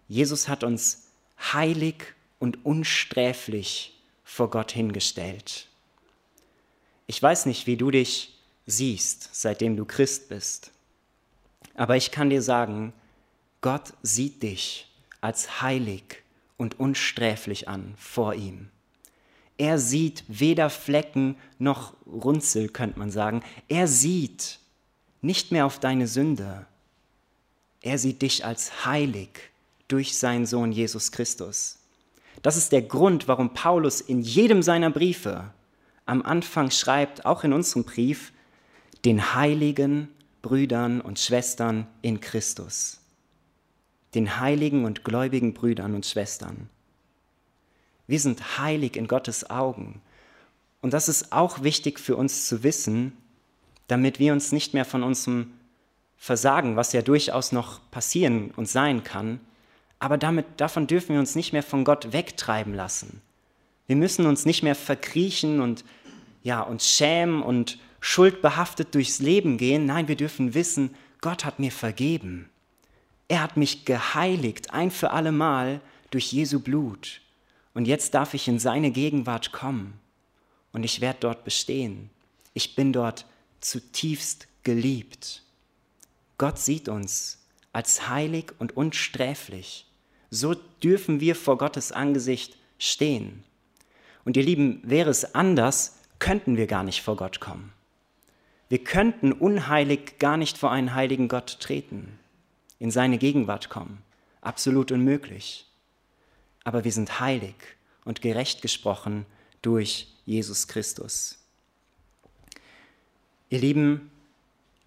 Jesus 0.09 0.48
hat 0.48 0.62
uns 0.62 1.09
heilig 1.52 2.14
und 2.38 2.64
unsträflich 2.64 3.98
vor 4.22 4.50
Gott 4.50 4.72
hingestellt. 4.72 5.66
Ich 7.06 7.20
weiß 7.20 7.46
nicht, 7.46 7.66
wie 7.66 7.76
du 7.76 7.90
dich 7.90 8.38
siehst, 8.66 9.30
seitdem 9.33 9.76
du 9.76 9.85
Christ 9.85 10.28
bist, 10.28 10.70
aber 11.74 11.96
ich 11.96 12.11
kann 12.11 12.30
dir 12.30 12.42
sagen, 12.42 12.92
Gott 13.61 13.92
sieht 14.02 14.42
dich 14.42 14.90
als 15.20 15.62
heilig 15.62 16.22
und 16.56 16.78
unsträflich 16.80 17.68
an 17.68 17.94
vor 17.96 18.35
ihm. 18.35 18.68
Er 19.59 19.78
sieht 19.78 20.24
weder 20.28 20.70
Flecken 20.70 21.37
noch 21.59 21.94
Runzel, 22.06 22.68
könnte 22.68 22.98
man 22.98 23.11
sagen. 23.11 23.42
Er 23.68 23.87
sieht 23.87 24.59
nicht 25.20 25.52
mehr 25.52 25.66
auf 25.66 25.78
deine 25.78 26.06
Sünde. 26.06 26.66
Er 27.83 27.98
sieht 27.98 28.22
dich 28.22 28.44
als 28.46 28.87
heilig 28.87 29.50
durch 29.88 30.16
seinen 30.16 30.46
Sohn 30.46 30.72
Jesus 30.72 31.12
Christus. 31.12 31.78
Das 32.42 32.56
ist 32.56 32.72
der 32.72 32.83
Grund, 32.83 33.28
warum 33.28 33.52
Paulus 33.52 34.00
in 34.00 34.22
jedem 34.22 34.62
seiner 34.62 34.90
Briefe 34.90 35.52
am 36.06 36.22
Anfang 36.22 36.70
schreibt, 36.70 37.26
auch 37.26 37.44
in 37.44 37.52
unserem 37.52 37.85
Brief, 37.85 38.33
den 39.04 39.35
heiligen 39.35 40.09
Brüdern 40.42 41.00
und 41.00 41.18
Schwestern 41.18 41.87
in 42.03 42.20
Christus 42.20 43.00
den 44.14 44.40
heiligen 44.40 44.85
und 44.85 45.05
gläubigen 45.05 45.55
Brüdern 45.55 45.94
und 45.94 46.07
Schwestern. 46.07 46.68
Wir 48.07 48.18
sind 48.18 48.59
heilig 48.59 48.96
in 48.96 49.07
Gottes 49.07 49.48
Augen. 49.50 50.03
Und 50.83 50.92
das 50.92 51.09
ist 51.09 51.33
auch 51.33 51.62
wichtig 51.62 52.00
für 52.00 52.16
uns 52.16 52.46
zu 52.46 52.62
wissen, 52.62 53.16
damit 53.87 54.18
wir 54.18 54.33
uns 54.33 54.53
nicht 54.53 54.74
mehr 54.74 54.85
von 54.85 55.03
unserem 55.03 55.53
Versagen, 56.16 56.76
was 56.76 56.92
ja 56.92 57.03
durchaus 57.03 57.53
noch 57.53 57.81
passieren 57.90 58.50
und 58.57 58.68
sein 58.68 59.05
kann, 59.05 59.40
aber 59.98 60.16
damit, 60.16 60.46
davon 60.57 60.87
dürfen 60.87 61.12
wir 61.12 61.20
uns 61.20 61.35
nicht 61.35 61.53
mehr 61.53 61.62
von 61.62 61.85
Gott 61.85 62.12
wegtreiben 62.12 62.74
lassen. 62.74 63.20
Wir 63.87 63.96
müssen 63.96 64.26
uns 64.26 64.46
nicht 64.46 64.62
mehr 64.62 64.74
verkriechen 64.74 65.61
und 65.61 65.85
ja, 66.42 66.62
uns 66.62 66.88
schämen 66.88 67.42
und 67.42 67.79
schuldbehaftet 68.00 68.94
durchs 68.94 69.18
Leben 69.18 69.58
gehen. 69.58 69.86
Nein, 69.86 70.08
wir 70.08 70.16
dürfen 70.16 70.54
wissen, 70.54 70.94
Gott 71.20 71.44
hat 71.44 71.58
mir 71.58 71.72
vergeben. 71.72 72.48
Er 73.28 73.42
hat 73.42 73.56
mich 73.56 73.84
geheiligt, 73.84 74.72
ein 74.72 74.90
für 74.90 75.10
allemal 75.10 75.80
durch 76.10 76.32
Jesu 76.32 76.60
Blut. 76.60 77.20
Und 77.74 77.86
jetzt 77.86 78.14
darf 78.14 78.34
ich 78.34 78.48
in 78.48 78.58
seine 78.58 78.90
Gegenwart 78.90 79.52
kommen. 79.52 79.94
Und 80.72 80.82
ich 80.82 81.00
werde 81.00 81.20
dort 81.20 81.44
bestehen. 81.44 82.10
Ich 82.54 82.74
bin 82.74 82.92
dort 82.92 83.26
zutiefst 83.60 84.48
geliebt. 84.62 85.42
Gott 86.38 86.58
sieht 86.58 86.88
uns 86.88 87.38
als 87.72 88.08
heilig 88.08 88.52
und 88.58 88.76
unsträflich. 88.76 89.86
So 90.30 90.54
dürfen 90.82 91.20
wir 91.20 91.36
vor 91.36 91.58
Gottes 91.58 91.92
Angesicht 91.92 92.56
stehen. 92.78 93.44
Und 94.24 94.36
ihr 94.36 94.42
Lieben, 94.42 94.80
wäre 94.84 95.10
es 95.10 95.34
anders, 95.34 95.98
könnten 96.18 96.56
wir 96.56 96.66
gar 96.66 96.82
nicht 96.82 97.02
vor 97.02 97.16
Gott 97.16 97.40
kommen. 97.40 97.72
Wir 98.70 98.85
könnten 98.85 99.33
unheilig 99.33 100.20
gar 100.20 100.37
nicht 100.37 100.56
vor 100.56 100.70
einen 100.70 100.94
heiligen 100.94 101.26
Gott 101.26 101.59
treten 101.59 102.20
in 102.78 102.92
seine 102.92 103.18
Gegenwart 103.18 103.68
kommen. 103.68 104.00
Absolut 104.40 104.92
unmöglich. 104.92 105.66
Aber 106.62 106.85
wir 106.85 106.92
sind 106.92 107.18
heilig 107.18 107.56
und 108.04 108.22
gerecht 108.22 108.62
gesprochen 108.62 109.26
durch 109.61 110.14
Jesus 110.24 110.68
Christus. 110.68 111.38
Ihr 113.48 113.59
Lieben, 113.59 114.09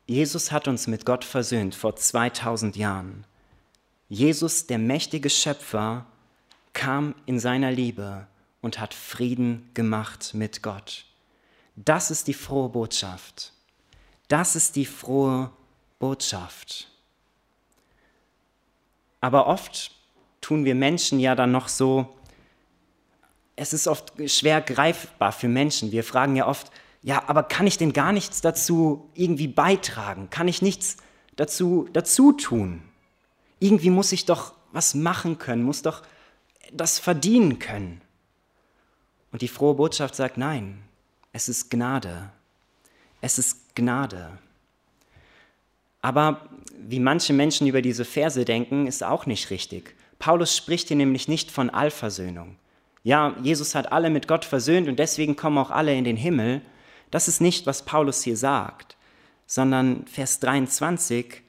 Jesus 0.06 0.54
hat 0.54 0.70
uns 0.70 0.88
mit 0.88 1.06
Gott 1.06 1.26
versöhnt 1.26 1.76
vor 1.76 1.98
2000 1.98 2.78
Jahren. 2.78 3.26
Jesus, 4.08 4.66
der 4.66 4.78
mächtige 4.78 5.30
Schöpfer, 5.30 6.06
kam 6.72 7.16
in 7.26 7.38
seiner 7.38 7.72
Liebe 7.72 8.28
und 8.62 8.80
hat 8.80 8.94
Frieden 8.94 9.70
gemacht 9.74 10.34
mit 10.34 10.64
Gott. 10.64 11.06
Das 11.76 12.12
ist 12.12 12.28
die 12.30 12.34
frohe 12.34 12.70
Botschaft. 12.70 13.52
Das 14.34 14.56
ist 14.56 14.76
die 14.78 14.88
frohe 14.88 15.52
Botschaft. 16.00 16.90
Aber 19.22 19.46
oft 19.46 19.92
tun 20.42 20.66
wir 20.66 20.74
Menschen 20.74 21.20
ja 21.20 21.36
dann 21.36 21.52
noch 21.52 21.68
so, 21.68 22.18
es 23.56 23.74
ist 23.74 23.86
oft 23.86 24.12
schwer 24.26 24.60
greifbar 24.62 25.34
für 25.34 25.48
Menschen. 25.48 25.92
Wir 25.92 26.04
fragen 26.04 26.36
ja 26.36 26.48
oft, 26.48 26.72
ja, 27.04 27.22
aber 27.28 27.44
kann 27.44 27.68
ich 27.68 27.78
denn 27.78 27.94
gar 27.94 28.12
nichts 28.12 28.42
dazu 28.42 29.08
irgendwie 29.14 29.48
beitragen? 29.48 30.32
Kann 30.32 30.48
ich 30.48 30.64
nichts 30.64 30.98
dazu, 31.36 31.88
dazu 31.94 32.32
tun? 32.32 32.82
Irgendwie 33.60 33.92
muss 33.92 34.12
ich 34.12 34.26
doch 34.26 34.56
was 34.72 34.96
machen 34.96 35.38
können, 35.38 35.62
muss 35.62 35.84
doch 35.84 36.02
das 36.72 36.98
verdienen 36.98 37.60
können. 37.60 38.02
Und 39.32 39.44
die 39.44 39.48
frohe 39.48 39.76
Botschaft 39.76 40.16
sagt, 40.16 40.38
nein, 40.40 40.82
es 41.34 41.50
ist 41.50 41.70
Gnade. 41.70 42.32
Es 43.22 43.38
ist 43.38 43.63
Gnade. 43.76 44.38
Aber 46.02 46.42
wie 46.78 47.00
manche 47.00 47.34
Menschen 47.34 47.68
über 47.68 47.82
diese 47.82 48.06
Verse 48.06 48.44
denken, 48.44 48.88
ist 48.88 49.04
auch 49.04 49.26
nicht 49.26 49.50
richtig. 49.50 49.96
Paulus 50.20 50.56
spricht 50.56 50.90
hier 50.90 50.98
nämlich 50.98 51.28
nicht 51.28 51.52
von 51.52 51.70
Allversöhnung. 51.70 52.58
Ja, 53.04 53.36
Jesus 53.42 53.76
hat 53.76 53.92
alle 53.92 54.10
mit 54.10 54.28
Gott 54.28 54.46
versöhnt 54.46 54.88
und 54.88 54.98
deswegen 54.98 55.36
kommen 55.36 55.58
auch 55.58 55.72
alle 55.72 55.96
in 55.96 56.04
den 56.04 56.18
Himmel. 56.18 56.62
Das 57.12 57.28
ist 57.28 57.42
nicht, 57.42 57.66
was 57.66 57.84
Paulus 57.84 58.24
hier 58.24 58.38
sagt, 58.38 58.96
sondern 59.46 60.08
Vers 60.08 60.40
23, 60.40 61.42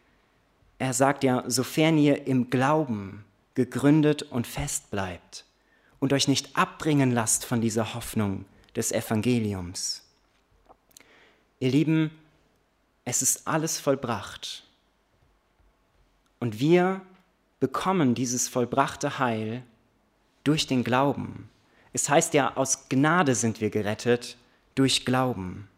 er 0.78 0.92
sagt 0.92 1.24
ja, 1.24 1.44
sofern 1.46 1.96
ihr 1.96 2.26
im 2.26 2.50
Glauben 2.50 3.24
gegründet 3.54 4.22
und 4.22 4.46
fest 4.46 4.90
bleibt 4.90 5.44
und 6.00 6.12
euch 6.12 6.28
nicht 6.28 6.56
abbringen 6.56 7.12
lasst 7.12 7.44
von 7.44 7.60
dieser 7.60 7.94
Hoffnung 7.94 8.44
des 8.76 8.92
Evangeliums. 8.92 10.03
Ihr 11.60 11.70
Lieben, 11.70 12.10
es 13.04 13.22
ist 13.22 13.46
alles 13.46 13.80
vollbracht. 13.80 14.64
Und 16.40 16.58
wir 16.58 17.00
bekommen 17.60 18.14
dieses 18.14 18.48
vollbrachte 18.48 19.18
Heil 19.18 19.62
durch 20.42 20.66
den 20.66 20.84
Glauben. 20.84 21.48
Es 21.92 22.08
heißt 22.08 22.34
ja, 22.34 22.56
aus 22.56 22.88
Gnade 22.88 23.34
sind 23.34 23.60
wir 23.60 23.70
gerettet 23.70 24.36
durch 24.74 25.04
Glauben. 25.04 25.68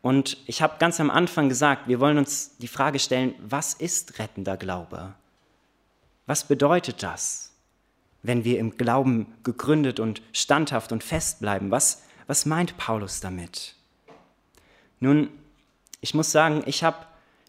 Und 0.00 0.38
ich 0.46 0.62
habe 0.62 0.78
ganz 0.78 0.98
am 0.98 1.10
Anfang 1.10 1.48
gesagt, 1.48 1.86
wir 1.86 2.00
wollen 2.00 2.18
uns 2.18 2.56
die 2.58 2.68
Frage 2.68 2.98
stellen, 2.98 3.34
was 3.38 3.74
ist 3.74 4.18
rettender 4.18 4.56
Glaube? 4.56 5.14
Was 6.26 6.48
bedeutet 6.48 7.02
das, 7.02 7.52
wenn 8.22 8.44
wir 8.44 8.58
im 8.58 8.76
Glauben 8.76 9.32
gegründet 9.44 10.00
und 10.00 10.22
standhaft 10.32 10.90
und 10.90 11.04
fest 11.04 11.38
bleiben? 11.40 11.70
Was, 11.70 12.02
was 12.26 12.46
meint 12.46 12.76
Paulus 12.78 13.20
damit? 13.20 13.76
Nun, 15.02 15.30
ich 16.00 16.14
muss 16.14 16.30
sagen, 16.30 16.62
ich 16.64 16.84
habe 16.84 17.06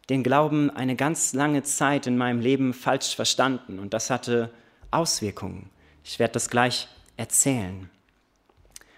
den 0.10 0.24
Glauben 0.24 0.72
eine 0.72 0.96
ganz 0.96 1.34
lange 1.34 1.62
Zeit 1.62 2.08
in 2.08 2.18
meinem 2.18 2.40
Leben 2.40 2.74
falsch 2.74 3.16
verstanden 3.16 3.78
und 3.78 3.94
das 3.94 4.10
hatte 4.10 4.50
Auswirkungen. 4.90 5.70
Ich 6.04 6.18
werde 6.18 6.32
das 6.32 6.50
gleich 6.50 6.88
erzählen. 7.16 7.92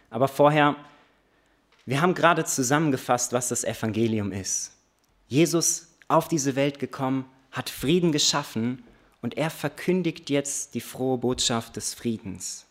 Aber 0.10 0.30
vorher, 0.30 0.78
wir 1.86 2.02
haben 2.02 2.14
gerade 2.14 2.46
zusammengefasst, 2.46 3.34
was 3.34 3.50
das 3.50 3.66
Evangelium 3.66 4.32
ist. 4.32 4.72
Jesus 5.28 5.90
auf 6.08 6.30
diese 6.30 6.56
Welt 6.56 6.80
gekommen, 6.80 7.26
hat 7.52 7.70
Frieden 7.70 8.14
geschaffen 8.14 8.86
und 9.22 9.36
er 9.36 9.50
verkündigt 9.50 10.30
jetzt 10.30 10.76
die 10.76 10.82
frohe 10.82 11.18
Botschaft 11.18 11.76
des 11.76 11.94
Friedens. 11.94 12.66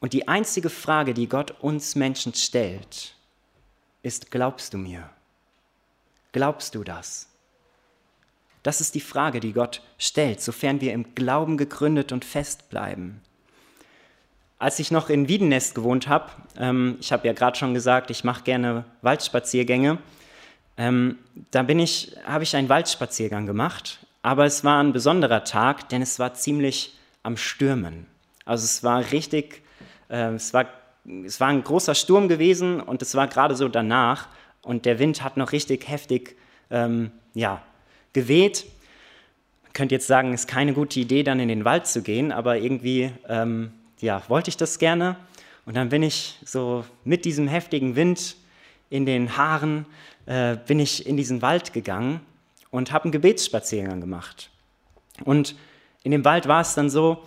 Und 0.00 0.14
die 0.14 0.26
einzige 0.26 0.70
Frage, 0.70 1.12
die 1.12 1.28
Gott 1.28 1.50
uns 1.60 1.96
Menschen 1.96 2.32
stellt, 2.32 3.14
ist, 4.02 4.30
glaubst 4.30 4.74
du 4.74 4.78
mir? 4.78 5.08
Glaubst 6.32 6.74
du 6.74 6.84
das? 6.84 7.28
Das 8.62 8.80
ist 8.80 8.94
die 8.94 9.00
Frage, 9.00 9.40
die 9.40 9.52
Gott 9.52 9.82
stellt, 9.98 10.40
sofern 10.40 10.80
wir 10.80 10.92
im 10.92 11.14
Glauben 11.14 11.56
gegründet 11.56 12.12
und 12.12 12.24
fest 12.24 12.68
bleiben. 12.70 13.20
Als 14.58 14.78
ich 14.78 14.90
noch 14.90 15.08
in 15.08 15.28
Wiedenest 15.28 15.74
gewohnt 15.74 16.08
habe, 16.08 16.30
ähm, 16.56 16.96
ich 17.00 17.12
habe 17.12 17.26
ja 17.26 17.32
gerade 17.32 17.56
schon 17.56 17.74
gesagt, 17.74 18.10
ich 18.10 18.24
mache 18.24 18.42
gerne 18.42 18.84
Waldspaziergänge, 19.02 19.98
ähm, 20.76 21.18
da 21.50 21.62
ich, 21.68 22.16
habe 22.24 22.44
ich 22.44 22.54
einen 22.54 22.68
Waldspaziergang 22.68 23.46
gemacht, 23.46 24.06
aber 24.22 24.44
es 24.44 24.64
war 24.64 24.82
ein 24.82 24.92
besonderer 24.92 25.44
Tag, 25.44 25.88
denn 25.88 26.02
es 26.02 26.18
war 26.18 26.34
ziemlich 26.34 26.96
am 27.22 27.36
Stürmen. 27.36 28.06
Also 28.44 28.64
es 28.64 28.82
war 28.82 29.10
richtig, 29.12 29.62
äh, 30.08 30.34
es, 30.34 30.54
war, 30.54 30.66
es 31.24 31.40
war 31.40 31.48
ein 31.48 31.64
großer 31.64 31.94
Sturm 31.94 32.28
gewesen 32.28 32.80
und 32.80 33.02
es 33.02 33.14
war 33.14 33.28
gerade 33.28 33.56
so 33.56 33.68
danach 33.68 34.28
und 34.62 34.84
der 34.84 34.98
Wind 34.98 35.22
hat 35.22 35.36
noch 35.36 35.52
richtig 35.52 35.88
heftig 35.88 36.36
ähm, 36.70 37.10
ja, 37.34 37.62
geweht. 38.12 38.66
Man 39.62 39.72
könnte 39.72 39.94
jetzt 39.94 40.06
sagen, 40.06 40.32
es 40.34 40.42
ist 40.42 40.46
keine 40.48 40.74
gute 40.74 41.00
Idee, 41.00 41.22
dann 41.22 41.40
in 41.40 41.48
den 41.48 41.64
Wald 41.64 41.86
zu 41.86 42.02
gehen, 42.02 42.32
aber 42.32 42.58
irgendwie 42.58 43.12
ähm, 43.28 43.72
ja, 44.00 44.22
wollte 44.28 44.50
ich 44.50 44.56
das 44.56 44.78
gerne. 44.78 45.16
Und 45.64 45.76
dann 45.76 45.90
bin 45.90 46.02
ich 46.02 46.38
so 46.44 46.84
mit 47.04 47.24
diesem 47.24 47.48
heftigen 47.48 47.94
Wind 47.96 48.36
in 48.90 49.06
den 49.06 49.36
Haaren, 49.36 49.86
äh, 50.26 50.56
bin 50.56 50.80
ich 50.80 51.06
in 51.06 51.16
diesen 51.16 51.42
Wald 51.42 51.72
gegangen 51.72 52.20
und 52.70 52.92
habe 52.92 53.04
einen 53.04 53.12
Gebetsspaziergang 53.12 54.00
gemacht. 54.00 54.50
Und 55.24 55.56
in 56.02 56.12
dem 56.12 56.24
Wald 56.24 56.48
war 56.48 56.60
es 56.60 56.74
dann 56.74 56.90
so, 56.90 57.22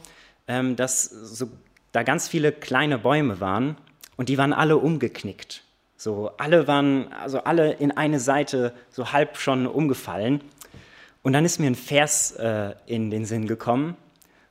ähm, 0.48 0.76
dass 0.76 1.04
so, 1.04 1.50
da 1.92 2.04
ganz 2.04 2.28
viele 2.28 2.52
kleine 2.52 2.98
Bäume 2.98 3.40
waren 3.40 3.78
und 4.18 4.30
die 4.30 4.38
waren 4.38 4.54
alle 4.54 4.78
umgeknickt. 4.78 5.64
So, 5.98 6.32
alle 6.38 6.68
waren, 6.68 7.14
also 7.14 7.44
alle 7.44 7.74
in 7.74 7.92
eine 7.92 8.20
Seite 8.20 8.74
so 8.90 9.12
halb 9.12 9.38
schon 9.38 9.68
umgefallen. 9.68 10.42
Und 11.22 11.34
dann 11.34 11.46
ist 11.46 11.60
mir 11.60 11.68
ein 11.68 11.76
Vers 11.76 12.32
äh, 12.32 12.74
in 12.88 13.12
den 13.12 13.26
Sinn 13.26 13.48
gekommen. 13.48 13.96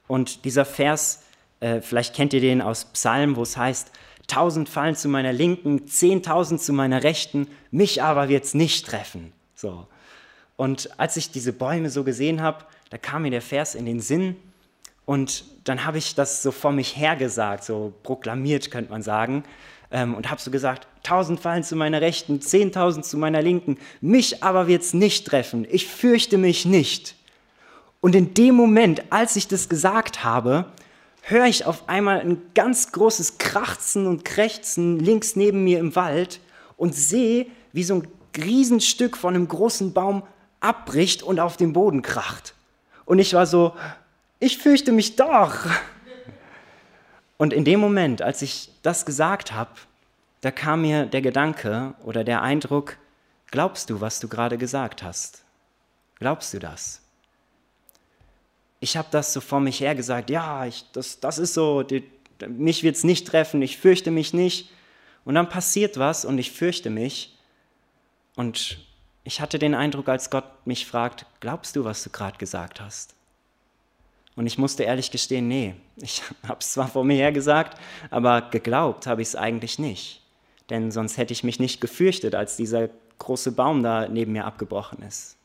Und 0.07 0.45
dieser 0.45 0.65
Vers, 0.65 1.25
äh, 1.59 1.81
vielleicht 1.81 2.15
kennt 2.15 2.33
ihr 2.33 2.41
den 2.41 2.63
aus 2.63 2.85
Psalm, 2.93 3.35
wo 3.35 3.43
es 3.43 3.57
heißt, 3.57 3.91
tausend 4.29 4.69
fallen 4.69 4.95
zu 4.95 5.09
meiner 5.09 5.33
Linken, 5.33 5.89
zehntausend 5.89 6.61
zu 6.61 6.73
meiner 6.73 7.03
Rechten, 7.03 7.49
mich 7.73 8.03
aber 8.03 8.29
wird 8.29 8.45
es 8.45 8.55
nicht 8.55 8.87
treffen. 8.87 9.33
So. 9.57 9.89
Und 10.57 11.01
als 11.01 11.17
ich 11.17 11.33
diese 11.33 11.53
Bäume 11.53 11.91
so 11.91 12.05
gesehen 12.05 12.43
habe, 12.43 12.65
da 12.91 12.99
kam 12.99 13.23
mir 13.23 13.31
der 13.31 13.43
Vers 13.43 13.75
in 13.75 13.87
den 13.87 14.01
Sinn 14.01 14.37
und 15.05 15.45
dann 15.71 15.87
habe 15.87 15.99
ich 15.99 16.15
das 16.15 16.43
so 16.43 16.51
vor 16.51 16.73
mich 16.73 16.97
hergesagt, 16.97 17.65
so 17.65 17.93
proklamiert 18.03 18.71
könnte 18.71 18.91
man 18.91 19.03
sagen 19.03 19.45
ähm, 19.91 20.15
und 20.15 20.31
habe 20.31 20.41
so 20.41 20.51
gesagt, 20.51 20.89
tausend 21.03 21.41
fallen 21.41 21.63
zu 21.63 21.77
meiner 21.77 22.01
Rechten, 22.01 22.41
zehntausend 22.41 23.05
zu 23.05 23.17
meiner 23.17 23.41
Linken, 23.41 23.79
mich 24.01 24.43
aber 24.43 24.67
wird 24.67 24.83
es 24.83 24.95
nicht 24.95 25.27
treffen, 25.27 25.67
ich 25.71 25.87
fürchte 25.87 26.39
mich 26.39 26.67
nicht. 26.67 27.15
Und 28.01 28.15
in 28.15 28.35
dem 28.35 28.55
Moment, 28.55 29.05
als 29.11 29.37
ich 29.37 29.47
das 29.47 29.69
gesagt 29.69 30.25
habe, 30.25 30.67
höre 31.23 31.47
ich 31.47 31.67
auf 31.67 31.89
einmal 31.89 32.21
ein 32.21 32.43
ganz 32.55 32.93
großes 32.93 33.39
Krachzen 33.39 34.07
und 34.07 34.25
Krächzen 34.25 34.99
links 34.99 35.37
neben 35.37 35.63
mir 35.63 35.79
im 35.79 35.95
Wald 35.95 36.41
und 36.77 36.95
sehe, 36.95 37.47
wie 37.73 37.85
so 37.85 37.97
ein 37.97 38.09
Riesenstück 38.37 39.17
von 39.17 39.35
einem 39.35 39.47
großen 39.47 39.93
Baum 39.93 40.23
abbricht 40.61 41.23
und 41.23 41.39
auf 41.39 41.57
den 41.57 41.73
Boden 41.73 42.03
kracht. 42.03 42.55
Und 43.05 43.19
ich 43.19 43.35
war 43.35 43.47
so, 43.47 43.75
ich 44.41 44.59
fürchte 44.59 44.91
mich 44.91 45.17
doch. 45.17 45.67
Und 47.37 47.53
in 47.53 47.65
dem 47.65 47.79
Moment, 47.81 48.23
als 48.23 48.43
ich 48.43 48.71
das 48.83 49.07
gesagt 49.07 49.53
habe, 49.53 49.71
da 50.41 50.51
kam 50.51 50.83
mir 50.83 51.07
der 51.07 51.23
Gedanke 51.23 51.95
oder 52.05 52.25
der 52.25 52.43
Eindruck, 52.43 52.97
glaubst 53.51 53.91
du, 53.91 54.01
was 54.01 54.21
du 54.21 54.29
gerade 54.29 54.59
gesagt 54.59 55.03
hast? 55.03 55.45
Glaubst 56.19 56.53
du 56.55 56.59
das? 56.59 57.03
Ich 58.81 58.97
habe 58.97 59.09
das 59.11 59.35
so 59.35 59.41
vor 59.41 59.61
mich 59.61 59.81
her 59.81 59.95
gesagt, 59.95 60.31
ja, 60.31 60.65
ich, 60.65 60.85
das, 60.93 61.21
das 61.21 61.39
ist 61.39 61.53
so, 61.53 61.83
die, 61.83 62.03
mich 62.49 62.83
wird 62.83 62.97
es 62.97 63.05
nicht 63.05 63.27
treffen, 63.27 63.61
ich 63.61 63.77
fürchte 63.77 64.11
mich 64.11 64.33
nicht. 64.33 64.71
Und 65.27 65.35
dann 65.35 65.51
passiert 65.51 65.99
was 65.99 66.25
und 66.25 66.39
ich 66.39 66.53
fürchte 66.53 66.89
mich. 66.89 67.39
Und 68.37 68.79
ich 69.23 69.43
hatte 69.43 69.59
den 69.59 69.75
Eindruck, 69.75 70.09
als 70.09 70.31
Gott 70.31 70.67
mich 70.67 70.87
fragt, 70.87 71.27
glaubst 71.41 71.77
du, 71.77 71.85
was 71.85 72.03
du 72.03 72.11
gerade 72.11 72.39
gesagt 72.39 72.81
hast? 72.81 73.15
Und 74.37 74.47
ich 74.47 74.59
musste 74.59 74.85
ehrlich 74.85 75.11
gestehen, 75.11 75.49
nee, 75.49 75.75
ich 75.97 76.23
habe 76.45 76.61
es 76.61 76.73
zwar 76.73 76.89
vor 76.89 77.05
mir 77.05 77.17
her 77.17 77.33
gesagt, 77.33 77.79
aber 78.11 78.43
geglaubt 78.43 79.07
habe 79.07 79.23
ich 79.23 79.29
es 79.29 79.37
eigentlich 79.37 79.79
nicht 79.79 80.21
denn 80.71 80.93
sonst 80.93 81.19
hätte 81.19 81.33
ich 81.33 81.45
mich 81.45 81.59
nicht 81.59 81.81
gefürchtet, 81.81 82.35
als 82.35 82.57
dieser 82.57 82.89
große 83.19 83.53
Baum 83.53 83.83
da 83.83 84.09
neben 84.09 84.33
mir 84.33 84.47
abgebrochen 84.47 85.03
ist. 85.03 85.37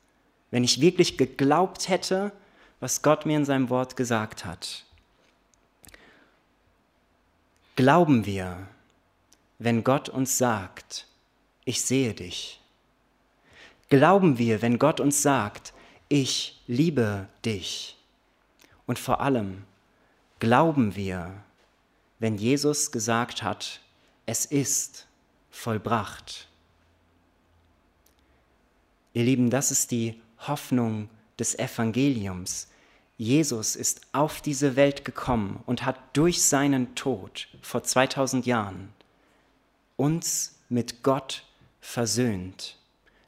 Wenn 0.51 0.63
ich 0.63 0.79
wirklich 0.79 1.17
geglaubt 1.17 1.89
hätte, 1.89 2.31
was 2.79 3.01
Gott 3.01 3.25
mir 3.25 3.37
in 3.37 3.45
seinem 3.45 3.69
Wort 3.69 3.97
gesagt 3.97 4.45
hat. 4.45 4.85
Glauben 7.75 8.25
wir, 8.25 8.67
wenn 9.59 9.83
Gott 9.83 10.07
uns 10.07 10.37
sagt, 10.37 11.07
ich 11.65 11.81
sehe 11.81 12.13
dich? 12.13 12.61
Glauben 13.89 14.37
wir, 14.37 14.61
wenn 14.61 14.79
Gott 14.79 14.99
uns 14.99 15.21
sagt, 15.21 15.73
ich 16.07 16.61
liebe 16.67 17.27
dich? 17.43 17.97
Und 18.85 18.99
vor 18.99 19.21
allem, 19.21 19.63
glauben 20.39 20.95
wir, 20.95 21.43
wenn 22.19 22.37
Jesus 22.37 22.91
gesagt 22.91 23.43
hat, 23.43 23.81
es 24.25 24.45
ist 24.45 25.07
vollbracht. 25.49 26.47
Ihr 29.13 29.23
Lieben, 29.23 29.49
das 29.49 29.71
ist 29.71 29.91
die 29.91 30.21
Hoffnung 30.39 31.09
des 31.39 31.57
Evangeliums. 31.57 32.67
Jesus 33.17 33.75
ist 33.75 34.01
auf 34.11 34.41
diese 34.41 34.75
Welt 34.75 35.05
gekommen 35.05 35.63
und 35.65 35.85
hat 35.85 35.99
durch 36.13 36.43
seinen 36.43 36.95
Tod 36.95 37.47
vor 37.61 37.83
2000 37.83 38.45
Jahren 38.45 38.91
uns 39.95 40.59
mit 40.67 41.01
Gott 41.03 41.45
versöhnt. 41.79 42.77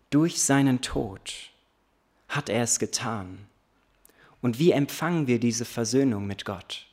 Durch 0.10 0.42
seinen 0.42 0.82
Tod 0.82 1.52
hat 2.28 2.50
er 2.50 2.64
es 2.64 2.80
getan. 2.80 3.48
Und 4.42 4.60
wie 4.60 4.72
empfangen 4.72 5.28
wir 5.28 5.40
diese 5.40 5.66
Versöhnung 5.66 6.28
mit 6.28 6.46
Gott? 6.46 6.86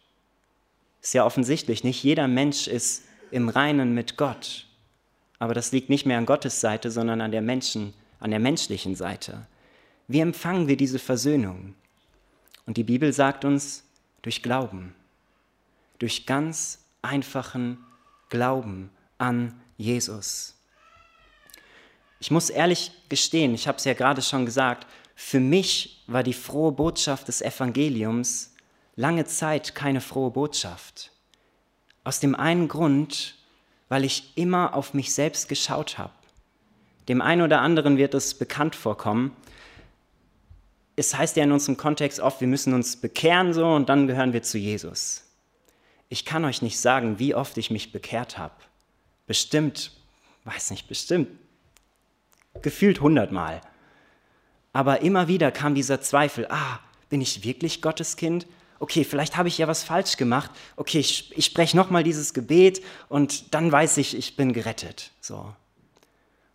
Ist 1.02 1.14
ja 1.14 1.24
offensichtlich, 1.24 1.84
nicht 1.84 2.02
jeder 2.02 2.28
Mensch 2.28 2.66
ist 2.66 3.04
im 3.30 3.48
Reinen 3.48 3.94
mit 3.94 4.16
Gott. 4.16 4.66
Aber 5.38 5.54
das 5.54 5.72
liegt 5.72 5.90
nicht 5.90 6.06
mehr 6.06 6.18
an 6.18 6.26
Gottes 6.26 6.60
Seite, 6.60 6.90
sondern 6.90 7.20
an 7.20 7.32
der 7.32 7.42
Menschen, 7.42 7.92
an 8.20 8.30
der 8.30 8.40
menschlichen 8.40 8.94
Seite. 8.94 9.46
Wie 10.08 10.20
empfangen 10.20 10.68
wir 10.68 10.76
diese 10.76 10.98
Versöhnung? 10.98 11.74
Und 12.66 12.76
die 12.76 12.84
Bibel 12.84 13.12
sagt 13.12 13.44
uns 13.44 13.84
durch 14.22 14.42
Glauben, 14.42 14.94
durch 15.98 16.24
ganz 16.24 16.84
einfachen 17.02 17.78
Glauben 18.30 18.90
an 19.18 19.54
Jesus. 19.76 20.54
Ich 22.20 22.30
muss 22.30 22.48
ehrlich 22.48 22.90
gestehen, 23.10 23.54
ich 23.54 23.68
habe 23.68 23.76
es 23.76 23.84
ja 23.84 23.92
gerade 23.92 24.22
schon 24.22 24.46
gesagt, 24.46 24.86
für 25.14 25.40
mich 25.40 25.93
war 26.06 26.22
die 26.22 26.32
frohe 26.32 26.72
Botschaft 26.72 27.28
des 27.28 27.42
Evangeliums 27.42 28.54
lange 28.96 29.24
Zeit 29.24 29.74
keine 29.74 30.00
frohe 30.00 30.30
Botschaft. 30.30 31.10
Aus 32.04 32.20
dem 32.20 32.34
einen 32.34 32.68
Grund, 32.68 33.34
weil 33.88 34.04
ich 34.04 34.32
immer 34.36 34.74
auf 34.74 34.94
mich 34.94 35.14
selbst 35.14 35.48
geschaut 35.48 35.98
habe. 35.98 36.12
Dem 37.08 37.20
einen 37.20 37.42
oder 37.42 37.60
anderen 37.60 37.96
wird 37.96 38.14
es 38.14 38.34
bekannt 38.34 38.74
vorkommen. 38.74 39.36
Es 40.96 41.14
heißt 41.14 41.36
ja 41.36 41.44
in 41.44 41.52
unserem 41.52 41.76
Kontext 41.76 42.20
oft, 42.20 42.40
wir 42.40 42.48
müssen 42.48 42.72
uns 42.72 42.96
bekehren 42.96 43.52
so 43.52 43.66
und 43.66 43.88
dann 43.88 44.06
gehören 44.06 44.32
wir 44.32 44.42
zu 44.42 44.58
Jesus. 44.58 45.24
Ich 46.08 46.24
kann 46.24 46.44
euch 46.44 46.62
nicht 46.62 46.78
sagen, 46.78 47.18
wie 47.18 47.34
oft 47.34 47.58
ich 47.58 47.70
mich 47.70 47.90
bekehrt 47.90 48.38
habe. 48.38 48.54
Bestimmt, 49.26 49.92
weiß 50.44 50.70
nicht, 50.70 50.86
bestimmt, 50.86 51.28
gefühlt 52.62 53.00
hundertmal. 53.00 53.60
Aber 54.74 55.00
immer 55.00 55.26
wieder 55.28 55.50
kam 55.50 55.74
dieser 55.74 56.02
Zweifel, 56.02 56.46
ah, 56.50 56.80
bin 57.08 57.22
ich 57.22 57.44
wirklich 57.44 57.80
Gottes 57.80 58.16
Kind? 58.16 58.46
okay, 58.84 59.04
vielleicht 59.04 59.36
habe 59.38 59.48
ich 59.48 59.56
ja 59.56 59.66
was 59.66 59.82
falsch 59.82 60.18
gemacht. 60.18 60.50
Okay, 60.76 60.98
ich, 60.98 61.36
ich 61.36 61.46
spreche 61.46 61.76
nochmal 61.76 62.04
dieses 62.04 62.34
Gebet 62.34 62.82
und 63.08 63.54
dann 63.54 63.72
weiß 63.72 63.96
ich, 63.96 64.16
ich 64.16 64.36
bin 64.36 64.52
gerettet. 64.52 65.10
So. 65.20 65.54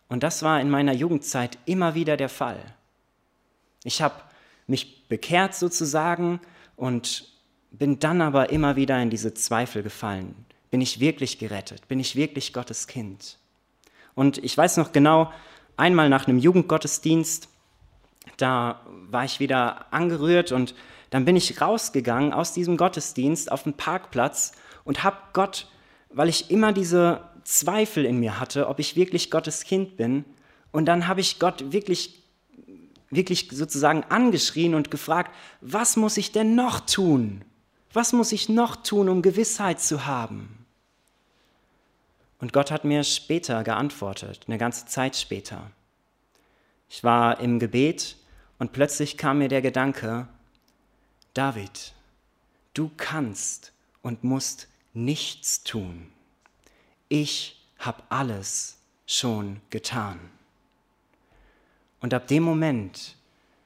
Und 0.08 0.22
das 0.22 0.42
war 0.42 0.60
in 0.60 0.70
meiner 0.70 0.92
Jugendzeit 0.92 1.58
immer 1.66 1.96
wieder 1.96 2.16
der 2.16 2.28
Fall. 2.28 2.60
Ich 3.82 4.00
habe 4.00 4.14
mich 4.68 5.08
bekehrt 5.08 5.54
sozusagen 5.54 6.40
und 6.76 7.28
bin 7.72 7.98
dann 7.98 8.22
aber 8.22 8.50
immer 8.50 8.76
wieder 8.76 9.00
in 9.02 9.10
diese 9.10 9.34
Zweifel 9.34 9.82
gefallen. 9.82 10.46
Bin 10.70 10.80
ich 10.80 11.00
wirklich 11.00 11.38
gerettet? 11.38 11.88
Bin 11.88 11.98
ich 11.98 12.14
wirklich 12.14 12.52
Gottes 12.52 12.86
Kind? 12.86 13.38
Und 14.14 14.38
ich 14.38 14.56
weiß 14.56 14.76
noch 14.76 14.92
genau, 14.92 15.32
einmal 15.76 16.08
nach 16.08 16.28
einem 16.28 16.38
Jugendgottesdienst, 16.38 17.48
da 18.40 18.80
war 18.86 19.24
ich 19.24 19.40
wieder 19.40 19.92
angerührt 19.92 20.52
und 20.52 20.74
dann 21.10 21.24
bin 21.24 21.36
ich 21.36 21.60
rausgegangen 21.60 22.32
aus 22.32 22.52
diesem 22.52 22.76
Gottesdienst 22.76 23.50
auf 23.50 23.64
den 23.64 23.74
Parkplatz 23.74 24.52
und 24.84 25.02
habe 25.02 25.16
Gott, 25.32 25.68
weil 26.10 26.28
ich 26.28 26.50
immer 26.50 26.72
diese 26.72 27.24
Zweifel 27.44 28.04
in 28.04 28.20
mir 28.20 28.38
hatte, 28.38 28.68
ob 28.68 28.78
ich 28.78 28.96
wirklich 28.96 29.30
Gottes 29.30 29.64
Kind 29.64 29.96
bin, 29.96 30.24
und 30.72 30.86
dann 30.86 31.08
habe 31.08 31.20
ich 31.20 31.38
Gott 31.38 31.72
wirklich, 31.72 32.22
wirklich 33.10 33.48
sozusagen 33.50 34.04
angeschrien 34.04 34.74
und 34.74 34.90
gefragt, 34.90 35.34
was 35.60 35.96
muss 35.96 36.16
ich 36.16 36.32
denn 36.32 36.54
noch 36.54 36.80
tun? 36.80 37.44
Was 37.92 38.12
muss 38.12 38.32
ich 38.32 38.48
noch 38.48 38.76
tun, 38.76 39.08
um 39.08 39.20
Gewissheit 39.22 39.80
zu 39.80 40.06
haben? 40.06 40.64
Und 42.38 42.52
Gott 42.52 42.70
hat 42.70 42.84
mir 42.84 43.04
später 43.04 43.64
geantwortet, 43.64 44.44
eine 44.46 44.58
ganze 44.58 44.86
Zeit 44.86 45.16
später. 45.16 45.70
Ich 46.88 47.04
war 47.04 47.40
im 47.40 47.58
Gebet 47.58 48.16
und 48.60 48.72
plötzlich 48.72 49.16
kam 49.16 49.38
mir 49.38 49.48
der 49.48 49.62
Gedanke, 49.62 50.28
David, 51.32 51.94
du 52.74 52.90
kannst 52.98 53.72
und 54.02 54.22
musst 54.22 54.68
nichts 54.92 55.64
tun. 55.64 56.12
Ich 57.08 57.66
habe 57.78 58.02
alles 58.10 58.76
schon 59.06 59.62
getan. 59.70 60.20
Und 62.00 62.12
ab 62.12 62.28
dem 62.28 62.42
Moment 62.42 63.16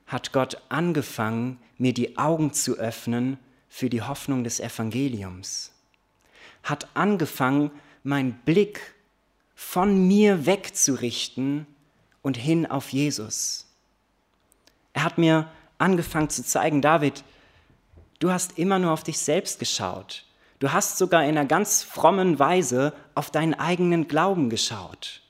hat 0.06 0.32
Gott 0.32 0.62
angefangen, 0.68 1.58
mir 1.76 1.92
die 1.92 2.16
Augen 2.16 2.52
zu 2.52 2.78
öffnen 2.78 3.38
für 3.68 3.90
die 3.90 4.02
Hoffnung 4.02 4.44
des 4.44 4.60
Evangeliums. 4.60 5.72
Hat 6.62 6.88
angefangen, 6.94 7.72
meinen 8.04 8.34
Blick 8.44 8.94
von 9.56 10.06
mir 10.06 10.46
wegzurichten 10.46 11.66
und 12.22 12.36
hin 12.36 12.64
auf 12.64 12.90
Jesus. 12.90 13.73
Er 14.94 15.04
hat 15.04 15.18
mir 15.18 15.50
angefangen 15.78 16.30
zu 16.30 16.42
zeigen, 16.42 16.80
David, 16.80 17.22
Du 18.24 18.32
hast 18.32 18.58
immer 18.58 18.78
nur 18.78 18.92
auf 18.92 19.02
dich 19.02 19.18
selbst 19.18 19.58
geschaut. 19.58 20.24
Du 20.58 20.72
hast 20.72 20.96
sogar 20.96 21.24
in 21.24 21.36
einer 21.36 21.44
ganz 21.44 21.82
frommen 21.82 22.38
Weise 22.38 22.94
auf 23.14 23.30
deinen 23.30 23.52
eigenen 23.52 24.08
Glauben 24.08 24.48
geschaut 24.48 25.20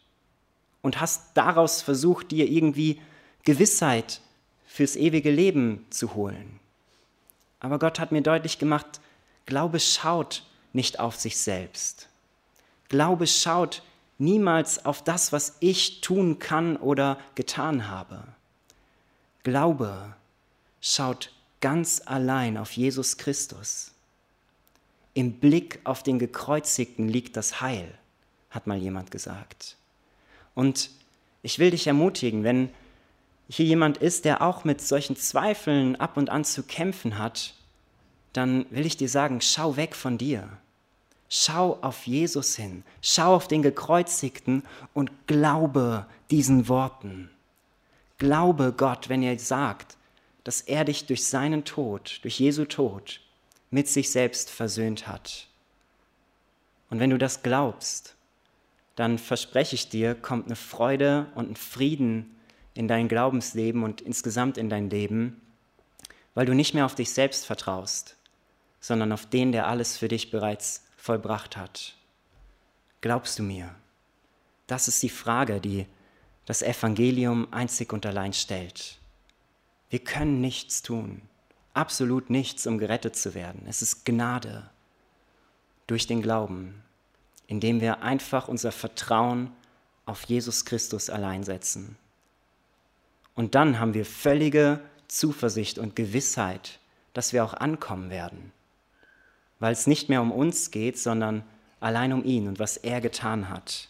und 0.80 1.00
hast 1.00 1.30
daraus 1.34 1.82
versucht, 1.82 2.30
dir 2.30 2.48
irgendwie 2.48 3.00
Gewissheit 3.42 4.20
fürs 4.64 4.94
ewige 4.94 5.32
Leben 5.32 5.86
zu 5.90 6.14
holen. 6.14 6.60
Aber 7.58 7.80
Gott 7.80 7.98
hat 7.98 8.12
mir 8.12 8.22
deutlich 8.22 8.58
gemacht, 8.60 9.00
Glaube 9.46 9.80
schaut 9.80 10.44
nicht 10.72 11.00
auf 11.00 11.16
sich 11.16 11.38
selbst. 11.38 12.08
Glaube 12.88 13.26
schaut 13.26 13.82
niemals 14.18 14.84
auf 14.84 15.02
das, 15.02 15.32
was 15.32 15.56
ich 15.60 16.00
tun 16.00 16.38
kann 16.38 16.76
oder 16.76 17.18
getan 17.34 17.88
habe. 17.88 18.22
Glaube 19.44 20.14
schaut 20.80 21.30
ganz 21.60 22.02
allein 22.06 22.56
auf 22.56 22.72
Jesus 22.72 23.18
Christus. 23.18 23.92
Im 25.12 25.34
Blick 25.34 25.80
auf 25.84 26.02
den 26.02 26.18
Gekreuzigten 26.18 27.08
liegt 27.08 27.36
das 27.36 27.60
Heil, 27.60 27.92
hat 28.50 28.66
mal 28.66 28.78
jemand 28.78 29.10
gesagt. 29.10 29.76
Und 30.54 30.90
ich 31.42 31.58
will 31.58 31.70
dich 31.70 31.86
ermutigen, 31.86 32.42
wenn 32.42 32.70
hier 33.46 33.66
jemand 33.66 33.98
ist, 33.98 34.24
der 34.24 34.40
auch 34.40 34.64
mit 34.64 34.80
solchen 34.80 35.14
Zweifeln 35.14 35.96
ab 35.96 36.16
und 36.16 36.30
an 36.30 36.44
zu 36.44 36.62
kämpfen 36.62 37.18
hat, 37.18 37.54
dann 38.32 38.64
will 38.70 38.86
ich 38.86 38.96
dir 38.96 39.10
sagen, 39.10 39.42
schau 39.42 39.76
weg 39.76 39.94
von 39.94 40.16
dir. 40.16 40.48
Schau 41.28 41.78
auf 41.82 42.06
Jesus 42.06 42.56
hin, 42.56 42.82
schau 43.02 43.34
auf 43.34 43.46
den 43.46 43.60
Gekreuzigten 43.60 44.62
und 44.94 45.10
glaube 45.26 46.06
diesen 46.30 46.68
Worten. 46.68 47.30
Glaube 48.18 48.72
Gott, 48.76 49.08
wenn 49.08 49.22
er 49.22 49.38
sagt, 49.38 49.96
dass 50.44 50.60
er 50.60 50.84
dich 50.84 51.06
durch 51.06 51.26
seinen 51.26 51.64
Tod, 51.64 52.20
durch 52.22 52.38
Jesu 52.38 52.64
Tod, 52.64 53.20
mit 53.70 53.88
sich 53.88 54.12
selbst 54.12 54.50
versöhnt 54.50 55.08
hat. 55.08 55.48
Und 56.90 57.00
wenn 57.00 57.10
du 57.10 57.18
das 57.18 57.42
glaubst, 57.42 58.14
dann 58.94 59.18
verspreche 59.18 59.74
ich 59.74 59.88
dir, 59.88 60.14
kommt 60.14 60.46
eine 60.46 60.56
Freude 60.56 61.26
und 61.34 61.50
ein 61.50 61.56
Frieden 61.56 62.36
in 62.74 62.86
dein 62.86 63.08
Glaubensleben 63.08 63.82
und 63.82 64.00
insgesamt 64.00 64.58
in 64.58 64.68
dein 64.68 64.90
Leben, 64.90 65.40
weil 66.34 66.46
du 66.46 66.54
nicht 66.54 66.74
mehr 66.74 66.86
auf 66.86 66.94
dich 66.94 67.12
selbst 67.12 67.46
vertraust, 67.46 68.16
sondern 68.80 69.12
auf 69.12 69.26
den, 69.26 69.50
der 69.50 69.66
alles 69.66 69.96
für 69.96 70.08
dich 70.08 70.30
bereits 70.30 70.84
vollbracht 70.96 71.56
hat. 71.56 71.94
Glaubst 73.00 73.38
du 73.38 73.42
mir? 73.42 73.74
Das 74.66 74.88
ist 74.88 75.02
die 75.02 75.08
Frage, 75.08 75.60
die 75.60 75.86
das 76.46 76.62
Evangelium 76.62 77.48
einzig 77.52 77.92
und 77.92 78.04
allein 78.06 78.32
stellt. 78.32 78.98
Wir 79.90 79.98
können 79.98 80.40
nichts 80.40 80.82
tun, 80.82 81.22
absolut 81.72 82.30
nichts, 82.30 82.66
um 82.66 82.78
gerettet 82.78 83.16
zu 83.16 83.34
werden. 83.34 83.64
Es 83.68 83.82
ist 83.82 84.04
Gnade 84.04 84.68
durch 85.86 86.06
den 86.06 86.22
Glauben, 86.22 86.82
indem 87.46 87.80
wir 87.80 88.02
einfach 88.02 88.48
unser 88.48 88.72
Vertrauen 88.72 89.50
auf 90.06 90.24
Jesus 90.24 90.64
Christus 90.64 91.10
allein 91.10 91.44
setzen. 91.44 91.96
Und 93.34 93.54
dann 93.54 93.80
haben 93.80 93.94
wir 93.94 94.06
völlige 94.06 94.80
Zuversicht 95.08 95.78
und 95.78 95.96
Gewissheit, 95.96 96.78
dass 97.12 97.32
wir 97.32 97.44
auch 97.44 97.54
ankommen 97.54 98.10
werden, 98.10 98.52
weil 99.60 99.72
es 99.72 99.86
nicht 99.86 100.08
mehr 100.08 100.22
um 100.22 100.32
uns 100.32 100.70
geht, 100.70 100.98
sondern 100.98 101.44
allein 101.80 102.12
um 102.12 102.24
ihn 102.24 102.48
und 102.48 102.58
was 102.58 102.76
er 102.76 103.00
getan 103.00 103.48
hat. 103.48 103.88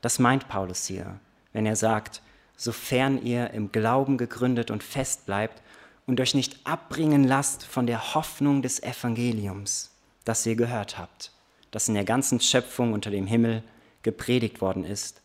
Das 0.00 0.18
meint 0.18 0.48
Paulus 0.48 0.86
hier, 0.86 1.18
wenn 1.56 1.64
er 1.64 1.74
sagt, 1.74 2.20
sofern 2.54 3.24
ihr 3.24 3.52
im 3.52 3.72
Glauben 3.72 4.18
gegründet 4.18 4.70
und 4.70 4.82
fest 4.82 5.24
bleibt 5.24 5.62
und 6.06 6.20
euch 6.20 6.34
nicht 6.34 6.66
abbringen 6.66 7.24
lasst 7.24 7.64
von 7.64 7.86
der 7.86 8.14
Hoffnung 8.14 8.60
des 8.60 8.82
Evangeliums, 8.82 9.90
das 10.26 10.44
ihr 10.44 10.54
gehört 10.54 10.98
habt, 10.98 11.32
das 11.70 11.88
in 11.88 11.94
der 11.94 12.04
ganzen 12.04 12.40
Schöpfung 12.40 12.92
unter 12.92 13.10
dem 13.10 13.26
Himmel 13.26 13.62
gepredigt 14.02 14.60
worden 14.60 14.84
ist, 14.84 15.22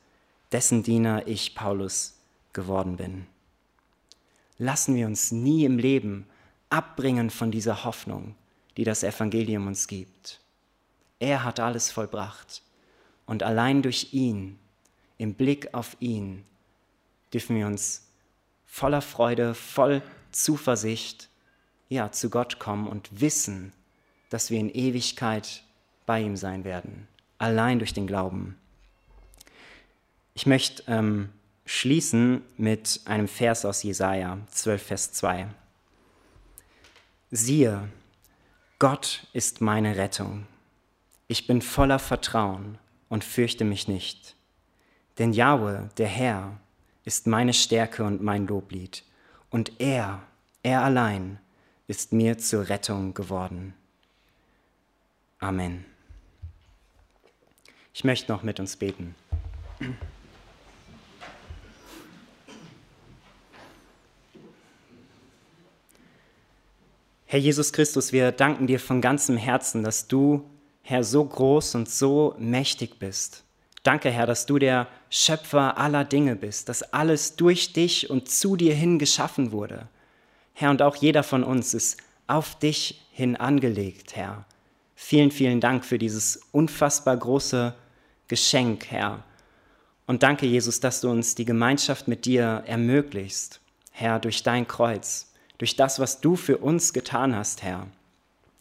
dessen 0.53 0.83
Diener 0.83 1.27
ich, 1.27 1.53
Paulus, 1.53 2.13
geworden 2.53 2.95
bin. 2.95 3.27
Lassen 4.57 4.95
wir 4.95 5.07
uns 5.07 5.33
nie 5.33 5.65
im 5.65 5.79
Leben 5.79 6.27
abbringen 6.69 7.29
von 7.29 7.51
dieser 7.51 7.83
Hoffnung, 7.83 8.35
die 8.77 8.85
das 8.85 9.03
Evangelium 9.03 9.67
uns 9.67 9.85
gibt. 9.85 10.39
Er 11.19 11.43
hat 11.43 11.59
alles 11.59 11.91
vollbracht 11.91 12.61
und 13.25 13.43
allein 13.43 13.81
durch 13.81 14.13
ihn, 14.13 14.59
im 15.21 15.35
Blick 15.35 15.71
auf 15.75 15.95
ihn, 15.99 16.43
dürfen 17.31 17.55
wir 17.55 17.67
uns 17.67 18.07
voller 18.65 19.03
Freude, 19.03 19.53
voll 19.53 20.01
Zuversicht 20.31 21.29
ja, 21.89 22.11
zu 22.11 22.31
Gott 22.31 22.57
kommen 22.57 22.87
und 22.87 23.21
wissen, 23.21 23.71
dass 24.31 24.49
wir 24.49 24.59
in 24.59 24.73
Ewigkeit 24.73 25.61
bei 26.07 26.21
ihm 26.21 26.37
sein 26.37 26.63
werden, 26.63 27.07
allein 27.37 27.77
durch 27.77 27.93
den 27.93 28.07
Glauben. 28.07 28.57
Ich 30.33 30.47
möchte 30.47 30.83
ähm, 30.87 31.29
schließen 31.67 32.41
mit 32.57 33.01
einem 33.05 33.27
Vers 33.27 33.63
aus 33.63 33.83
Jesaja 33.83 34.39
12, 34.49 34.81
Vers 34.81 35.11
2. 35.13 35.47
Siehe, 37.29 37.87
Gott 38.79 39.27
ist 39.33 39.61
meine 39.61 39.97
Rettung. 39.97 40.47
Ich 41.27 41.45
bin 41.45 41.61
voller 41.61 41.99
Vertrauen 41.99 42.79
und 43.07 43.23
fürchte 43.23 43.65
mich 43.65 43.87
nicht. 43.87 44.35
Denn 45.21 45.33
Jahwe, 45.33 45.87
der 45.99 46.07
Herr, 46.07 46.57
ist 47.05 47.27
meine 47.27 47.53
Stärke 47.53 48.03
und 48.03 48.23
mein 48.23 48.47
Loblied. 48.47 49.03
Und 49.51 49.79
er, 49.79 50.23
er 50.63 50.81
allein, 50.81 51.37
ist 51.85 52.11
mir 52.11 52.39
zur 52.39 52.69
Rettung 52.69 53.13
geworden. 53.13 53.75
Amen. 55.37 55.85
Ich 57.93 58.03
möchte 58.03 58.31
noch 58.31 58.41
mit 58.41 58.59
uns 58.59 58.75
beten. 58.75 59.13
Herr 67.27 67.39
Jesus 67.39 67.71
Christus, 67.71 68.11
wir 68.11 68.31
danken 68.31 68.65
dir 68.65 68.79
von 68.79 69.01
ganzem 69.01 69.37
Herzen, 69.37 69.83
dass 69.83 70.07
du, 70.07 70.49
Herr, 70.81 71.03
so 71.03 71.23
groß 71.23 71.75
und 71.75 71.87
so 71.87 72.35
mächtig 72.39 72.97
bist. 72.97 73.43
Danke, 73.83 74.11
Herr, 74.11 74.27
dass 74.27 74.45
du 74.45 74.59
der 74.59 74.87
Schöpfer 75.09 75.77
aller 75.77 76.05
Dinge 76.05 76.35
bist, 76.35 76.69
dass 76.69 76.83
alles 76.93 77.35
durch 77.35 77.73
dich 77.73 78.09
und 78.09 78.29
zu 78.29 78.55
dir 78.55 78.75
hin 78.75 78.99
geschaffen 78.99 79.51
wurde. 79.51 79.87
Herr, 80.53 80.69
und 80.69 80.81
auch 80.81 80.95
jeder 80.95 81.23
von 81.23 81.43
uns 81.43 81.73
ist 81.73 81.97
auf 82.27 82.57
dich 82.59 83.01
hin 83.11 83.35
angelegt, 83.35 84.15
Herr. 84.15 84.45
Vielen, 84.95 85.31
vielen 85.31 85.59
Dank 85.59 85.83
für 85.83 85.97
dieses 85.97 86.41
unfassbar 86.51 87.17
große 87.17 87.73
Geschenk, 88.27 88.91
Herr. 88.91 89.23
Und 90.05 90.23
danke, 90.23 90.45
Jesus, 90.45 90.79
dass 90.79 91.01
du 91.01 91.09
uns 91.09 91.33
die 91.35 91.45
Gemeinschaft 91.45 92.07
mit 92.07 92.25
dir 92.25 92.63
ermöglichst, 92.67 93.61
Herr, 93.91 94.19
durch 94.19 94.43
dein 94.43 94.67
Kreuz, 94.67 95.33
durch 95.57 95.75
das, 95.75 95.99
was 95.99 96.21
du 96.21 96.35
für 96.35 96.57
uns 96.57 96.93
getan 96.93 97.35
hast, 97.35 97.63
Herr. 97.63 97.87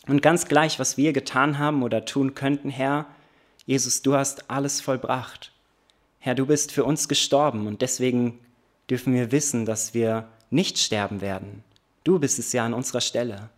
Und 0.07 0.23
ganz 0.23 0.47
gleich, 0.47 0.79
was 0.79 0.97
wir 0.97 1.13
getan 1.13 1.59
haben 1.59 1.83
oder 1.83 2.05
tun 2.05 2.35
könnten, 2.35 2.71
Herr, 2.71 3.07
Jesus, 3.67 4.03
du 4.03 4.15
hast 4.15 4.51
alles 4.51 4.81
vollbracht. 4.81 5.53
Herr, 6.19 6.35
du 6.35 6.47
bist 6.47 6.73
für 6.73 6.85
uns 6.85 7.09
gestorben 7.09 7.67
und 7.67 7.83
deswegen 7.83 8.41
dürfen 8.89 9.15
wir 9.15 9.33
wissen, 9.33 9.65
dass 9.65 9.95
wir 9.95 10.29
nicht 10.51 10.79
sterben 10.79 11.21
werden. 11.21 11.63
Du 12.05 12.19
bist 12.19 12.39
es 12.39 12.53
ja 12.53 12.65
an 12.65 12.75
unserer 12.75 13.01
Stelle. 13.01 13.51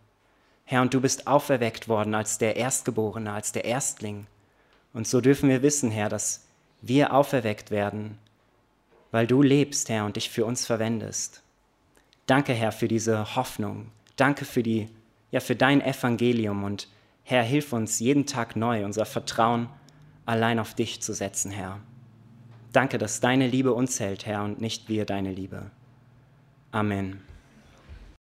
Herr, 0.65 0.81
und 0.81 0.93
du 0.93 1.01
bist 1.01 1.27
auferweckt 1.27 1.87
worden 1.87 2.15
als 2.15 2.37
der 2.37 2.55
Erstgeborene, 2.55 3.31
als 3.31 3.51
der 3.51 3.65
Erstling. 3.65 4.27
Und 4.93 5.07
so 5.07 5.21
dürfen 5.21 5.49
wir 5.49 5.61
wissen, 5.61 5.91
Herr, 5.91 6.09
dass 6.09 6.45
wir 6.81 7.13
auferweckt 7.13 7.71
werden, 7.71 8.17
weil 9.11 9.27
du 9.27 9.41
lebst, 9.41 9.89
Herr, 9.89 10.05
und 10.05 10.15
dich 10.15 10.29
für 10.29 10.45
uns 10.45 10.65
verwendest. 10.65 11.41
Danke, 12.25 12.53
Herr, 12.53 12.71
für 12.71 12.87
diese 12.87 13.35
Hoffnung. 13.35 13.91
Danke 14.15 14.45
für, 14.45 14.63
die, 14.63 14.87
ja, 15.31 15.39
für 15.39 15.55
dein 15.55 15.81
Evangelium. 15.81 16.63
Und 16.63 16.87
Herr, 17.23 17.43
hilf 17.43 17.73
uns 17.73 17.99
jeden 17.99 18.25
Tag 18.25 18.55
neu, 18.55 18.85
unser 18.85 19.05
Vertrauen 19.05 19.69
allein 20.25 20.59
auf 20.59 20.73
dich 20.73 21.01
zu 21.01 21.13
setzen, 21.13 21.51
Herr. 21.51 21.79
Danke, 22.71 22.97
dass 22.97 23.19
deine 23.19 23.47
Liebe 23.47 23.73
uns 23.73 23.99
hält, 23.99 24.25
Herr, 24.25 24.43
und 24.43 24.59
nicht 24.59 24.89
wir 24.89 25.05
deine 25.05 25.31
Liebe. 25.31 25.69
Amen. 26.71 27.21